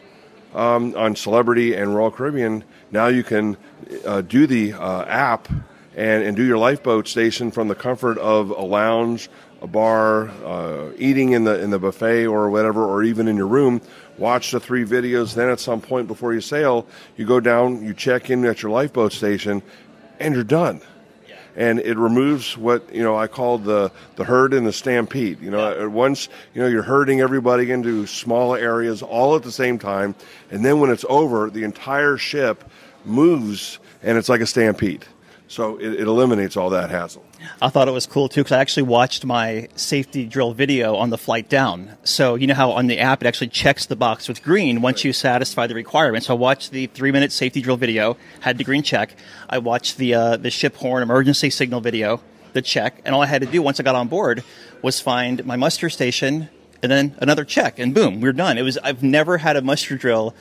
um, 0.54 0.96
on 0.96 1.16
Celebrity 1.16 1.76
and 1.76 1.96
Royal 1.96 2.12
Caribbean, 2.12 2.64
now 2.92 3.08
you 3.08 3.24
can 3.24 3.58
uh, 4.06 4.22
do 4.22 4.48
the 4.48 4.74
uh, 4.74 5.06
app 5.06 5.50
and, 5.96 6.24
and 6.24 6.36
do 6.38 6.44
your 6.44 6.58
lifeboat 6.58 7.08
station 7.08 7.52
from 7.52 7.68
the 7.68 7.76
comfort 7.76 8.18
of 8.18 8.50
a 8.50 8.62
lounge, 8.62 9.30
a 9.62 9.68
bar, 9.68 10.30
uh, 10.46 10.92
eating 10.98 11.34
in 11.34 11.44
the 11.44 11.62
in 11.62 11.70
the 11.70 11.80
buffet 11.80 12.26
or 12.26 12.50
whatever, 12.50 12.86
or 12.86 13.04
even 13.04 13.28
in 13.28 13.38
your 13.38 13.48
room. 13.48 13.82
Watch 14.18 14.52
the 14.52 14.60
three 14.60 14.86
videos. 14.86 15.34
Then 15.34 15.50
at 15.50 15.60
some 15.60 15.82
point 15.82 16.08
before 16.08 16.34
you 16.34 16.42
sail, 16.42 16.88
you 17.18 17.26
go 17.26 17.40
down, 17.40 17.84
you 17.86 17.94
check 17.94 18.30
in 18.30 18.44
at 18.46 18.62
your 18.62 18.72
lifeboat 18.72 19.14
station, 19.14 19.62
and 20.20 20.34
you're 20.34 20.44
done 20.44 20.82
and 21.56 21.80
it 21.80 21.98
removes 21.98 22.58
what 22.58 22.94
you 22.94 23.04
know 23.04 23.16
I 23.16 23.28
call 23.28 23.58
the 23.58 23.92
the 24.16 24.24
herd 24.24 24.54
and 24.54 24.66
the 24.66 24.74
stampede. 24.74 25.42
You 25.42 25.52
know, 25.52 25.72
at 25.72 25.92
once 25.92 26.30
you 26.54 26.62
know 26.62 26.68
you're 26.68 26.84
herding 26.84 27.22
everybody 27.22 27.72
into 27.72 28.06
small 28.06 28.56
areas 28.56 29.02
all 29.02 29.36
at 29.36 29.44
the 29.44 29.52
same 29.52 29.78
time, 29.80 30.16
and 30.50 30.64
then 30.64 30.80
when 30.80 30.90
it's 30.90 31.06
over, 31.10 31.50
the 31.50 31.64
entire 31.64 32.18
ship 32.18 32.64
moves, 33.06 33.80
and 34.04 34.18
it's 34.18 34.30
like 34.30 34.42
a 34.42 34.46
stampede. 34.46 35.06
So 35.52 35.76
it, 35.76 35.96
it 35.96 36.08
eliminates 36.08 36.56
all 36.56 36.70
that 36.70 36.90
hassle. 36.90 37.26
I 37.62 37.68
thought 37.68 37.90
it 37.90 37.92
was 37.92 38.08
cool 38.08 38.30
too 38.30 38.40
because 38.40 38.54
I 38.54 38.62
actually 38.62 38.84
watched 38.84 39.26
my 39.26 39.68
safety 39.76 40.26
drill 40.26 40.54
video 40.54 40.96
on 40.96 41.10
the 41.10 41.18
flight 41.18 41.50
down. 41.50 41.98
So 42.06 42.36
you 42.36 42.48
know 42.48 42.54
how 42.54 42.72
on 42.72 42.88
the 42.88 43.00
app 43.00 43.22
it 43.22 43.28
actually 43.28 43.50
checks 43.50 43.86
the 43.86 43.98
box 43.98 44.30
with 44.30 44.42
green 44.44 44.82
once 44.82 45.04
you 45.04 45.12
satisfy 45.12 45.68
the 45.68 45.76
requirements. 45.76 46.28
So 46.28 46.36
I 46.36 46.38
watched 46.38 46.72
the 46.72 46.88
three 46.88 47.12
minute 47.12 47.34
safety 47.34 47.62
drill 47.62 47.76
video, 47.76 48.16
had 48.40 48.58
the 48.58 48.64
green 48.64 48.82
check. 48.82 49.14
I 49.50 49.58
watched 49.58 49.98
the 49.98 50.14
uh, 50.14 50.38
the 50.38 50.50
ship 50.50 50.78
horn 50.78 51.04
emergency 51.04 51.50
signal 51.50 51.82
video, 51.82 52.22
the 52.54 52.62
check, 52.62 53.02
and 53.04 53.14
all 53.14 53.22
I 53.22 53.26
had 53.26 53.42
to 53.42 53.48
do 53.48 53.62
once 53.62 53.78
I 53.78 53.84
got 53.84 53.96
on 53.96 54.08
board 54.08 54.46
was 54.82 55.02
find 55.02 55.46
my 55.46 55.58
muster 55.58 55.90
station 55.90 56.48
and 56.82 56.90
then 56.90 57.16
another 57.20 57.44
check, 57.44 57.78
and 57.78 57.94
boom, 57.94 58.22
we're 58.22 58.32
done. 58.32 58.58
It 58.58 58.64
was 58.64 58.78
I've 58.78 59.04
never 59.04 59.38
had 59.38 59.58
a 59.58 59.62
muster 59.62 59.98
drill. 59.98 60.34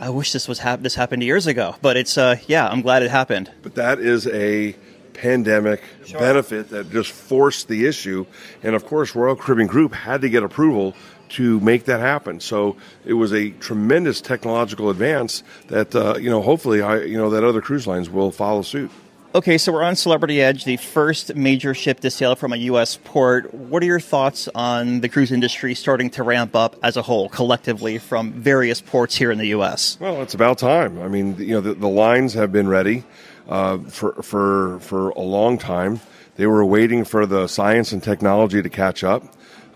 I 0.00 0.10
wish 0.10 0.32
this 0.32 0.46
was 0.46 0.60
hap- 0.60 0.82
this 0.82 0.94
happened 0.94 1.22
years 1.22 1.46
ago, 1.46 1.74
but 1.82 1.96
it's 1.96 2.16
uh, 2.16 2.36
yeah, 2.46 2.68
I'm 2.68 2.82
glad 2.82 3.02
it 3.02 3.10
happened. 3.10 3.50
But 3.62 3.74
that 3.74 3.98
is 3.98 4.26
a 4.28 4.76
pandemic 5.12 5.82
sure. 6.06 6.20
benefit 6.20 6.70
that 6.70 6.90
just 6.90 7.10
forced 7.10 7.66
the 7.68 7.86
issue. 7.86 8.24
And 8.62 8.76
of 8.76 8.86
course, 8.86 9.14
Royal 9.14 9.34
Caribbean 9.34 9.66
Group 9.66 9.92
had 9.92 10.20
to 10.20 10.28
get 10.28 10.42
approval 10.44 10.94
to 11.30 11.60
make 11.60 11.84
that 11.84 12.00
happen. 12.00 12.40
So 12.40 12.76
it 13.04 13.14
was 13.14 13.32
a 13.32 13.50
tremendous 13.50 14.20
technological 14.20 14.88
advance 14.90 15.42
that 15.66 15.94
uh, 15.94 16.16
you 16.18 16.30
know 16.30 16.42
hopefully 16.42 16.80
I 16.80 17.02
you 17.02 17.18
know 17.18 17.30
that 17.30 17.44
other 17.44 17.60
cruise 17.60 17.86
lines 17.86 18.08
will 18.08 18.30
follow 18.30 18.62
suit. 18.62 18.90
Okay, 19.38 19.56
so 19.56 19.70
we're 19.70 19.84
on 19.84 19.94
Celebrity 19.94 20.42
Edge, 20.42 20.64
the 20.64 20.78
first 20.78 21.36
major 21.36 21.72
ship 21.72 22.00
to 22.00 22.10
sail 22.10 22.34
from 22.34 22.52
a 22.52 22.56
U.S. 22.56 22.98
port. 23.04 23.54
What 23.54 23.84
are 23.84 23.86
your 23.86 24.00
thoughts 24.00 24.48
on 24.52 24.98
the 24.98 25.08
cruise 25.08 25.30
industry 25.30 25.76
starting 25.76 26.10
to 26.10 26.24
ramp 26.24 26.56
up 26.56 26.74
as 26.82 26.96
a 26.96 27.02
whole, 27.02 27.28
collectively, 27.28 27.98
from 27.98 28.32
various 28.32 28.80
ports 28.80 29.14
here 29.14 29.30
in 29.30 29.38
the 29.38 29.46
U.S.? 29.46 29.96
Well, 30.00 30.22
it's 30.22 30.34
about 30.34 30.58
time. 30.58 31.00
I 31.00 31.06
mean, 31.06 31.36
you 31.36 31.52
know, 31.52 31.60
the, 31.60 31.74
the 31.74 31.88
lines 31.88 32.34
have 32.34 32.50
been 32.50 32.66
ready 32.66 33.04
uh, 33.48 33.78
for 33.78 34.20
for 34.24 34.80
for 34.80 35.10
a 35.10 35.20
long 35.20 35.56
time. 35.56 36.00
They 36.34 36.48
were 36.48 36.64
waiting 36.64 37.04
for 37.04 37.24
the 37.24 37.46
science 37.46 37.92
and 37.92 38.02
technology 38.02 38.60
to 38.60 38.68
catch 38.68 39.04
up, 39.04 39.22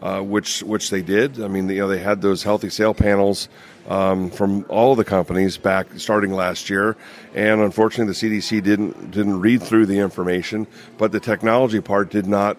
uh, 0.02 0.20
which 0.20 0.62
which 0.64 0.90
they 0.90 1.00
did. 1.00 1.40
I 1.40 1.48
mean, 1.48 1.68
you 1.68 1.78
know, 1.78 1.88
they 1.88 1.98
had 1.98 2.20
those 2.20 2.42
Healthy 2.42 2.70
Sail 2.70 2.92
panels 2.92 3.48
um, 3.88 4.30
from 4.30 4.66
all 4.68 4.92
of 4.92 4.98
the 4.98 5.04
companies 5.04 5.56
back 5.56 5.86
starting 5.96 6.32
last 6.32 6.68
year, 6.68 6.96
and 7.34 7.60
unfortunately, 7.60 8.12
the 8.12 8.40
CDC 8.40 8.62
didn't 8.62 9.12
didn't 9.12 9.40
read 9.40 9.62
through 9.62 9.86
the 9.86 9.98
information, 9.98 10.66
but 10.98 11.12
the 11.12 11.20
technology 11.20 11.80
part 11.80 12.10
did 12.10 12.26
not. 12.26 12.58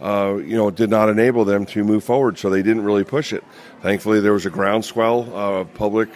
Uh, 0.00 0.38
you 0.38 0.56
know, 0.56 0.68
did 0.68 0.90
not 0.90 1.08
enable 1.08 1.44
them 1.44 1.64
to 1.64 1.84
move 1.84 2.02
forward, 2.02 2.36
so 2.36 2.50
they 2.50 2.60
didn't 2.60 2.82
really 2.82 3.04
push 3.04 3.32
it. 3.32 3.44
Thankfully, 3.82 4.18
there 4.18 4.32
was 4.32 4.44
a 4.44 4.50
groundswell 4.50 5.32
of 5.32 5.72
public 5.74 6.08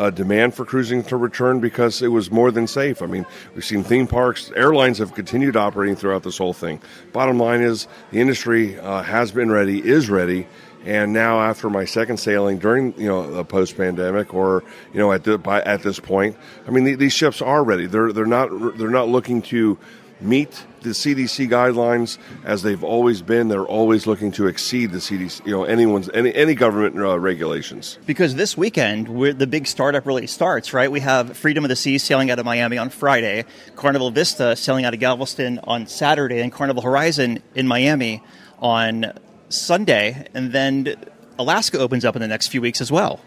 uh, 0.00 0.08
demand 0.08 0.54
for 0.54 0.64
cruising 0.64 1.02
to 1.02 1.14
return 1.14 1.60
because 1.60 2.00
it 2.00 2.08
was 2.08 2.30
more 2.30 2.50
than 2.50 2.66
safe. 2.66 3.02
I 3.02 3.06
mean, 3.06 3.26
we've 3.54 3.64
seen 3.64 3.84
theme 3.84 4.06
parks, 4.06 4.50
airlines 4.56 4.96
have 4.96 5.14
continued 5.14 5.56
operating 5.56 5.94
throughout 5.94 6.22
this 6.22 6.38
whole 6.38 6.54
thing. 6.54 6.80
Bottom 7.12 7.38
line 7.38 7.60
is 7.60 7.86
the 8.10 8.18
industry 8.18 8.80
uh, 8.80 9.02
has 9.02 9.30
been 9.30 9.50
ready, 9.50 9.86
is 9.86 10.08
ready, 10.08 10.46
and 10.86 11.12
now 11.12 11.42
after 11.42 11.68
my 11.68 11.84
second 11.84 12.16
sailing 12.16 12.58
during 12.58 12.98
you 12.98 13.08
know 13.08 13.30
the 13.30 13.44
post 13.44 13.76
pandemic 13.76 14.32
or 14.32 14.64
you 14.94 14.98
know 14.98 15.12
at 15.12 15.24
the, 15.24 15.36
by, 15.36 15.60
at 15.60 15.82
this 15.82 16.00
point, 16.00 16.34
I 16.66 16.70
mean 16.70 16.84
the, 16.84 16.94
these 16.94 17.12
ships 17.12 17.42
are 17.42 17.62
ready. 17.62 17.84
They're 17.84 18.10
they're 18.10 18.24
not 18.24 18.48
they're 18.78 18.88
not 18.88 19.10
looking 19.10 19.42
to 19.42 19.76
meet 20.22 20.64
the 20.82 20.90
CDC 20.90 21.48
guidelines 21.48 22.18
as 22.44 22.62
they've 22.62 22.82
always 22.82 23.22
been. 23.22 23.48
They're 23.48 23.66
always 23.66 24.06
looking 24.06 24.32
to 24.32 24.46
exceed 24.46 24.92
the 24.92 24.98
CDC, 24.98 25.46
you 25.46 25.52
know, 25.52 25.64
anyone's 25.64 26.08
any 26.14 26.34
any 26.34 26.54
government 26.54 26.96
uh, 26.98 27.18
regulations. 27.18 27.98
Because 28.06 28.34
this 28.34 28.56
weekend, 28.56 29.06
the 29.38 29.46
big 29.46 29.66
startup 29.66 30.06
really 30.06 30.26
starts, 30.26 30.72
right? 30.72 30.90
We 30.90 31.00
have 31.00 31.36
Freedom 31.36 31.64
of 31.64 31.68
the 31.68 31.76
Seas 31.76 32.02
sailing 32.02 32.30
out 32.30 32.38
of 32.38 32.44
Miami 32.44 32.78
on 32.78 32.90
Friday, 32.90 33.44
Carnival 33.76 34.10
Vista 34.10 34.56
sailing 34.56 34.84
out 34.84 34.94
of 34.94 35.00
Galveston 35.00 35.60
on 35.64 35.86
Saturday, 35.86 36.40
and 36.40 36.52
Carnival 36.52 36.82
Horizon 36.82 37.42
in 37.54 37.66
Miami 37.66 38.22
on 38.58 39.12
Sunday, 39.48 40.26
and 40.34 40.52
then 40.52 40.96
Alaska 41.38 41.78
opens 41.78 42.04
up 42.04 42.16
in 42.16 42.22
the 42.22 42.28
next 42.28 42.48
few 42.48 42.60
weeks 42.60 42.80
as 42.80 42.92
well. 42.92 43.20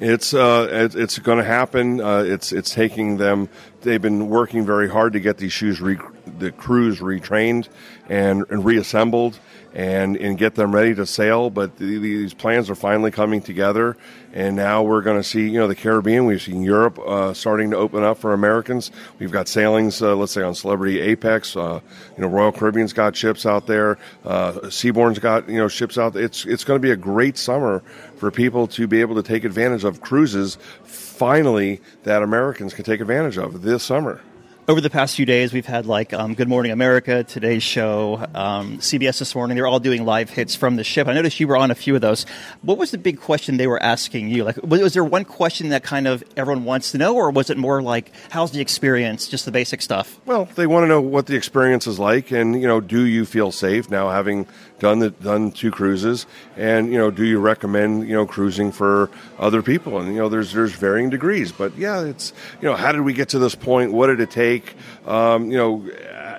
It's 0.00 0.32
uh, 0.32 0.68
it's, 0.70 1.18
going 1.18 1.38
to 1.38 1.44
happen. 1.44 2.00
Uh, 2.00 2.18
it's 2.18 2.52
it's 2.52 2.72
taking 2.72 3.16
them. 3.16 3.48
They've 3.80 4.00
been 4.00 4.28
working 4.28 4.64
very 4.64 4.88
hard 4.88 5.12
to 5.14 5.20
get 5.20 5.38
these 5.38 5.52
shoes, 5.52 5.80
re- 5.80 5.98
the 6.38 6.52
crews 6.52 7.00
retrained 7.00 7.68
and, 8.08 8.44
and 8.48 8.64
reassembled, 8.64 9.38
and 9.78 10.16
and 10.16 10.36
get 10.36 10.56
them 10.56 10.74
ready 10.74 10.92
to 10.92 11.06
sail. 11.06 11.50
But 11.50 11.76
the, 11.76 11.98
these 11.98 12.34
plans 12.34 12.68
are 12.68 12.74
finally 12.74 13.12
coming 13.12 13.40
together, 13.40 13.96
and 14.32 14.56
now 14.56 14.82
we're 14.82 15.02
going 15.02 15.18
to 15.18 15.22
see. 15.22 15.48
You 15.48 15.60
know, 15.60 15.68
the 15.68 15.76
Caribbean. 15.76 16.26
We've 16.26 16.42
seen 16.42 16.62
Europe 16.62 16.98
uh, 16.98 17.32
starting 17.32 17.70
to 17.70 17.76
open 17.76 18.02
up 18.02 18.18
for 18.18 18.34
Americans. 18.34 18.90
We've 19.20 19.30
got 19.30 19.46
sailings, 19.46 20.02
uh, 20.02 20.16
let's 20.16 20.32
say 20.32 20.42
on 20.42 20.56
Celebrity 20.56 21.00
Apex. 21.00 21.56
Uh, 21.56 21.80
you 22.16 22.22
know, 22.22 22.28
Royal 22.28 22.50
Caribbean's 22.50 22.92
got 22.92 23.14
ships 23.14 23.46
out 23.46 23.68
there. 23.68 23.98
Uh, 24.24 24.52
Seabourn's 24.64 25.20
got 25.20 25.48
you 25.48 25.58
know 25.58 25.68
ships 25.68 25.96
out. 25.96 26.12
There. 26.12 26.24
It's 26.24 26.44
it's 26.44 26.64
going 26.64 26.78
to 26.78 26.82
be 26.82 26.90
a 26.90 26.96
great 26.96 27.38
summer 27.38 27.80
for 28.16 28.32
people 28.32 28.66
to 28.66 28.88
be 28.88 29.00
able 29.00 29.14
to 29.14 29.22
take 29.22 29.44
advantage 29.44 29.84
of 29.84 30.00
cruises 30.00 30.58
finally 30.82 31.80
that 32.02 32.24
Americans 32.24 32.74
can 32.74 32.84
take 32.84 33.00
advantage 33.00 33.38
of 33.38 33.62
this 33.62 33.84
summer 33.84 34.20
over 34.68 34.82
the 34.82 34.90
past 34.90 35.16
few 35.16 35.24
days, 35.24 35.54
we've 35.54 35.64
had 35.64 35.86
like 35.86 36.12
um, 36.12 36.34
Good 36.34 36.46
Morning 36.46 36.70
America, 36.70 37.24
Today's 37.24 37.62
Show, 37.62 38.26
um, 38.34 38.78
CBS 38.78 39.18
this 39.18 39.34
morning. 39.34 39.56
They're 39.56 39.66
all 39.66 39.80
doing 39.80 40.04
live 40.04 40.28
hits 40.28 40.54
from 40.54 40.76
the 40.76 40.84
ship. 40.84 41.08
I 41.08 41.14
noticed 41.14 41.40
you 41.40 41.48
were 41.48 41.56
on 41.56 41.70
a 41.70 41.74
few 41.74 41.94
of 41.94 42.02
those. 42.02 42.26
What 42.60 42.76
was 42.76 42.90
the 42.90 42.98
big 42.98 43.18
question 43.18 43.56
they 43.56 43.66
were 43.66 43.82
asking 43.82 44.28
you? 44.28 44.44
Like, 44.44 44.62
was 44.62 44.92
there 44.92 45.04
one 45.04 45.24
question 45.24 45.70
that 45.70 45.84
kind 45.84 46.06
of 46.06 46.22
everyone 46.36 46.66
wants 46.66 46.92
to 46.92 46.98
know, 46.98 47.16
or 47.16 47.30
was 47.30 47.48
it 47.48 47.56
more 47.56 47.80
like, 47.80 48.12
how's 48.28 48.50
the 48.50 48.60
experience, 48.60 49.26
just 49.26 49.46
the 49.46 49.50
basic 49.50 49.80
stuff? 49.80 50.20
Well, 50.26 50.44
they 50.44 50.66
want 50.66 50.84
to 50.84 50.88
know 50.88 51.00
what 51.00 51.28
the 51.28 51.34
experience 51.34 51.86
is 51.86 51.98
like, 51.98 52.30
and 52.30 52.60
you 52.60 52.68
know, 52.68 52.82
do 52.82 53.06
you 53.06 53.24
feel 53.24 53.50
safe 53.50 53.90
now 53.90 54.10
having 54.10 54.46
done 54.80 54.98
the 54.98 55.10
done 55.10 55.50
two 55.50 55.70
cruises, 55.70 56.26
and 56.56 56.92
you 56.92 56.98
know, 56.98 57.10
do 57.10 57.24
you 57.24 57.38
recommend 57.38 58.06
you 58.06 58.14
know 58.14 58.26
cruising 58.26 58.70
for 58.70 59.10
other 59.38 59.62
people? 59.62 59.98
And 59.98 60.08
you 60.12 60.18
know, 60.18 60.28
there's 60.28 60.52
there's 60.52 60.72
varying 60.72 61.10
degrees, 61.10 61.52
but 61.52 61.76
yeah, 61.76 62.02
it's 62.02 62.34
you 62.60 62.68
know, 62.68 62.76
how 62.76 62.92
did 62.92 63.00
we 63.00 63.14
get 63.14 63.30
to 63.30 63.38
this 63.38 63.54
point? 63.54 63.92
What 63.92 64.08
did 64.08 64.20
it 64.20 64.30
take? 64.30 64.57
Um, 65.06 65.50
you 65.50 65.56
know, 65.56 65.90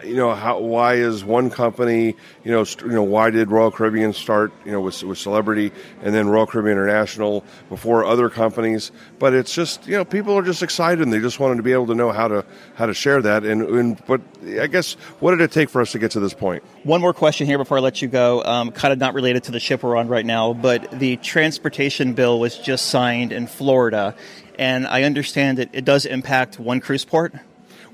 you 0.03 0.15
know, 0.15 0.33
how, 0.33 0.59
why 0.59 0.95
is 0.95 1.23
one 1.23 1.49
company, 1.49 2.15
you 2.43 2.51
know, 2.51 2.63
st- 2.63 2.87
you 2.87 2.93
know, 2.93 3.03
why 3.03 3.29
did 3.29 3.51
Royal 3.51 3.71
Caribbean 3.71 4.13
start, 4.13 4.53
you 4.65 4.71
know, 4.71 4.81
with, 4.81 5.03
with 5.03 5.17
Celebrity 5.17 5.71
and 6.01 6.15
then 6.15 6.29
Royal 6.29 6.45
Caribbean 6.45 6.77
International 6.77 7.43
before 7.67 8.05
other 8.05 8.29
companies? 8.29 8.91
But 9.17 9.33
it's 9.33 9.53
just, 9.53 9.87
you 9.87 9.97
know, 9.97 10.05
people 10.05 10.37
are 10.37 10.41
just 10.41 10.63
excited 10.63 11.01
and 11.01 11.11
they 11.11 11.19
just 11.19 11.39
wanted 11.39 11.57
to 11.57 11.63
be 11.63 11.73
able 11.73 11.87
to 11.87 11.95
know 11.95 12.11
how 12.11 12.27
to 12.27 12.45
how 12.75 12.85
to 12.85 12.93
share 12.93 13.21
that. 13.21 13.43
And, 13.43 13.61
and 13.63 14.05
but 14.05 14.21
I 14.59 14.67
guess 14.67 14.93
what 15.19 15.31
did 15.31 15.41
it 15.41 15.51
take 15.51 15.69
for 15.69 15.81
us 15.81 15.91
to 15.91 15.99
get 15.99 16.11
to 16.11 16.19
this 16.19 16.33
point? 16.33 16.63
One 16.83 17.01
more 17.01 17.13
question 17.13 17.45
here 17.45 17.57
before 17.57 17.77
I 17.77 17.81
let 17.81 18.01
you 18.01 18.07
go. 18.07 18.43
Um, 18.43 18.71
kind 18.71 18.93
of 18.93 18.99
not 18.99 19.13
related 19.13 19.43
to 19.45 19.51
the 19.51 19.59
ship 19.59 19.83
we're 19.83 19.97
on 19.97 20.07
right 20.07 20.25
now, 20.25 20.53
but 20.53 20.89
the 20.91 21.17
transportation 21.17 22.13
bill 22.13 22.39
was 22.39 22.57
just 22.57 22.85
signed 22.87 23.31
in 23.31 23.47
Florida, 23.47 24.15
and 24.57 24.87
I 24.87 25.03
understand 25.03 25.57
that 25.57 25.69
it 25.73 25.85
does 25.85 26.05
impact 26.05 26.59
one 26.59 26.79
cruise 26.79 27.05
port. 27.05 27.33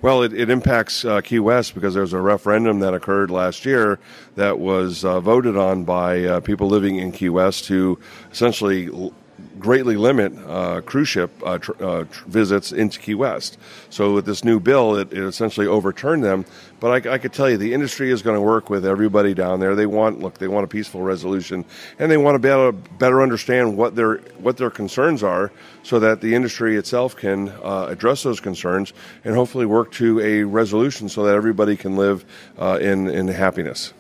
Well, 0.06 0.22
it, 0.22 0.34
it 0.34 0.52
impacts 0.52 1.04
uh, 1.04 1.22
Key 1.22 1.40
West 1.40 1.74
because 1.74 1.96
there's 1.96 2.14
a 2.14 2.22
referendum 2.22 2.78
that 2.82 2.94
occurred 2.94 3.32
last 3.32 3.66
year 3.66 3.98
that 4.36 4.60
was 4.60 5.04
uh, 5.04 5.20
voted 5.20 5.58
on 5.58 5.84
by 5.84 6.24
uh, 6.24 6.40
people 6.42 6.68
living 6.68 6.98
in 6.98 7.12
Key 7.12 7.30
West 7.30 7.64
to 7.66 7.98
essentially 8.32 9.12
greatly 9.60 9.96
limit 9.96 10.34
uh, 10.48 10.82
cruise 10.82 11.08
ship 11.08 11.32
uh, 11.46 11.58
tr- 11.58 11.84
uh, 11.84 12.04
tr- 12.06 12.26
visits 12.26 12.72
into 12.72 13.00
Key 13.00 13.16
West. 13.16 13.58
So 13.90 14.14
with 14.14 14.26
this 14.26 14.44
new 14.44 14.60
bill, 14.60 14.96
it, 14.96 15.12
it 15.12 15.24
essentially 15.24 15.68
overturned 15.68 16.24
them. 16.24 16.46
But 16.80 17.08
I, 17.08 17.14
I, 17.14 17.18
could 17.18 17.34
tell 17.34 17.50
you, 17.50 17.58
the 17.58 17.74
industry 17.74 18.12
is 18.12 18.22
going 18.22 18.36
to 18.36 18.42
work 18.42 18.70
with 18.70 18.86
everybody 18.86 19.34
down 19.34 19.60
there. 19.60 19.76
They 19.76 19.86
want 19.86 20.20
look, 20.20 20.38
they 20.38 20.48
want 20.48 20.66
a 20.66 20.68
peaceful 20.68 21.02
resolution, 21.02 21.66
and 21.98 22.12
they 22.12 22.18
want 22.18 22.36
to 22.36 22.40
be 22.40 22.50
able 22.50 22.72
to 22.72 22.90
better 22.96 23.22
understand 23.22 23.78
what 23.78 23.96
their 23.96 24.18
what 24.38 24.58
their 24.58 24.70
concerns 24.70 25.24
are, 25.24 25.52
so 25.84 26.00
that 26.00 26.22
the 26.22 26.36
industry 26.36 26.78
itself 26.78 27.16
can 27.16 27.50
uh, 27.64 27.88
address 27.90 28.24
those 28.24 28.40
concerns 28.40 28.94
and 29.24 29.36
hopefully 29.36 29.66
work 29.66 29.92
to 29.94 30.20
a 30.20 30.44
resolution 30.44 31.10
so 31.10 31.24
that 31.24 31.36
everybody 31.36 31.78
can 31.78 31.96
live 31.96 32.26
uh, 32.60 32.78
in 32.82 33.10
in 33.10 33.28
happiness. 33.30 33.94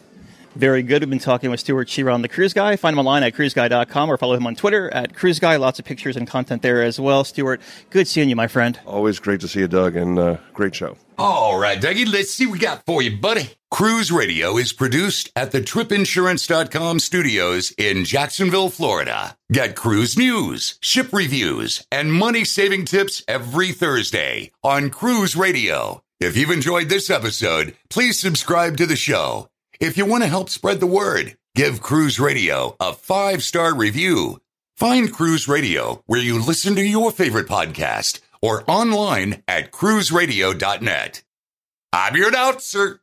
Very 0.55 0.83
good. 0.83 1.01
We've 1.01 1.09
been 1.09 1.19
talking 1.19 1.51
with 1.51 1.59
Stewart 1.59 1.87
Chiron, 1.87 2.21
the 2.21 2.29
Cruise 2.29 2.53
Guy. 2.53 2.77
Find 2.77 2.93
him 2.93 2.99
online 2.99 3.23
at 3.23 3.33
cruiseguy.com 3.33 4.09
or 4.09 4.17
follow 4.17 4.35
him 4.35 4.47
on 4.47 4.55
Twitter 4.55 4.91
at 4.93 5.13
Cruise 5.13 5.37
Guy. 5.39 5.57
Lots 5.57 5.79
of 5.79 5.85
pictures 5.85 6.15
and 6.15 6.27
content 6.27 6.61
there 6.61 6.81
as 6.81 6.97
well. 6.97 7.25
Stewart, 7.25 7.59
good 7.89 8.07
seeing 8.07 8.29
you, 8.29 8.37
my 8.37 8.47
friend. 8.47 8.79
Always 8.85 9.19
great 9.19 9.41
to 9.41 9.49
see 9.49 9.59
you, 9.59 9.67
Doug, 9.67 9.97
and 9.97 10.17
uh, 10.17 10.37
great 10.53 10.73
show. 10.73 10.97
All 11.17 11.57
right, 11.59 11.79
Dougie, 11.81 12.11
let's 12.11 12.31
see 12.31 12.45
what 12.45 12.53
we 12.53 12.59
got 12.59 12.85
for 12.85 13.01
you, 13.01 13.17
buddy. 13.17 13.49
Cruise 13.69 14.11
Radio 14.11 14.57
is 14.57 14.71
produced 14.71 15.29
at 15.35 15.51
the 15.51 15.59
tripinsurance.com 15.61 16.99
studios 16.99 17.73
in 17.77 18.05
Jacksonville, 18.05 18.69
Florida. 18.69 19.37
Get 19.51 19.75
cruise 19.75 20.17
news, 20.17 20.77
ship 20.79 21.11
reviews, 21.11 21.85
and 21.91 22.13
money 22.13 22.45
saving 22.45 22.85
tips 22.85 23.23
every 23.27 23.71
Thursday 23.73 24.51
on 24.63 24.89
Cruise 24.89 25.35
Radio. 25.35 26.01
If 26.21 26.37
you've 26.37 26.51
enjoyed 26.51 26.87
this 26.87 27.09
episode, 27.09 27.75
please 27.89 28.19
subscribe 28.19 28.77
to 28.77 28.85
the 28.85 28.95
show. 28.95 29.49
If 29.79 29.97
you 29.97 30.05
want 30.05 30.23
to 30.23 30.29
help 30.29 30.49
spread 30.49 30.79
the 30.79 30.87
word, 30.87 31.37
give 31.53 31.81
Cruise 31.81 32.19
Radio 32.19 32.75
a 32.79 32.93
five 32.93 33.43
star 33.43 33.75
review. 33.75 34.39
Find 34.77 35.11
Cruise 35.11 35.47
Radio 35.47 36.01
where 36.05 36.21
you 36.21 36.39
listen 36.41 36.75
to 36.75 36.81
your 36.81 37.11
favorite 37.11 37.47
podcast 37.47 38.21
or 38.41 38.63
online 38.67 39.43
at 39.47 39.71
cruiseradio.net. 39.71 41.23
I'm 41.91 42.15
your 42.15 42.29
announcer, 42.29 43.01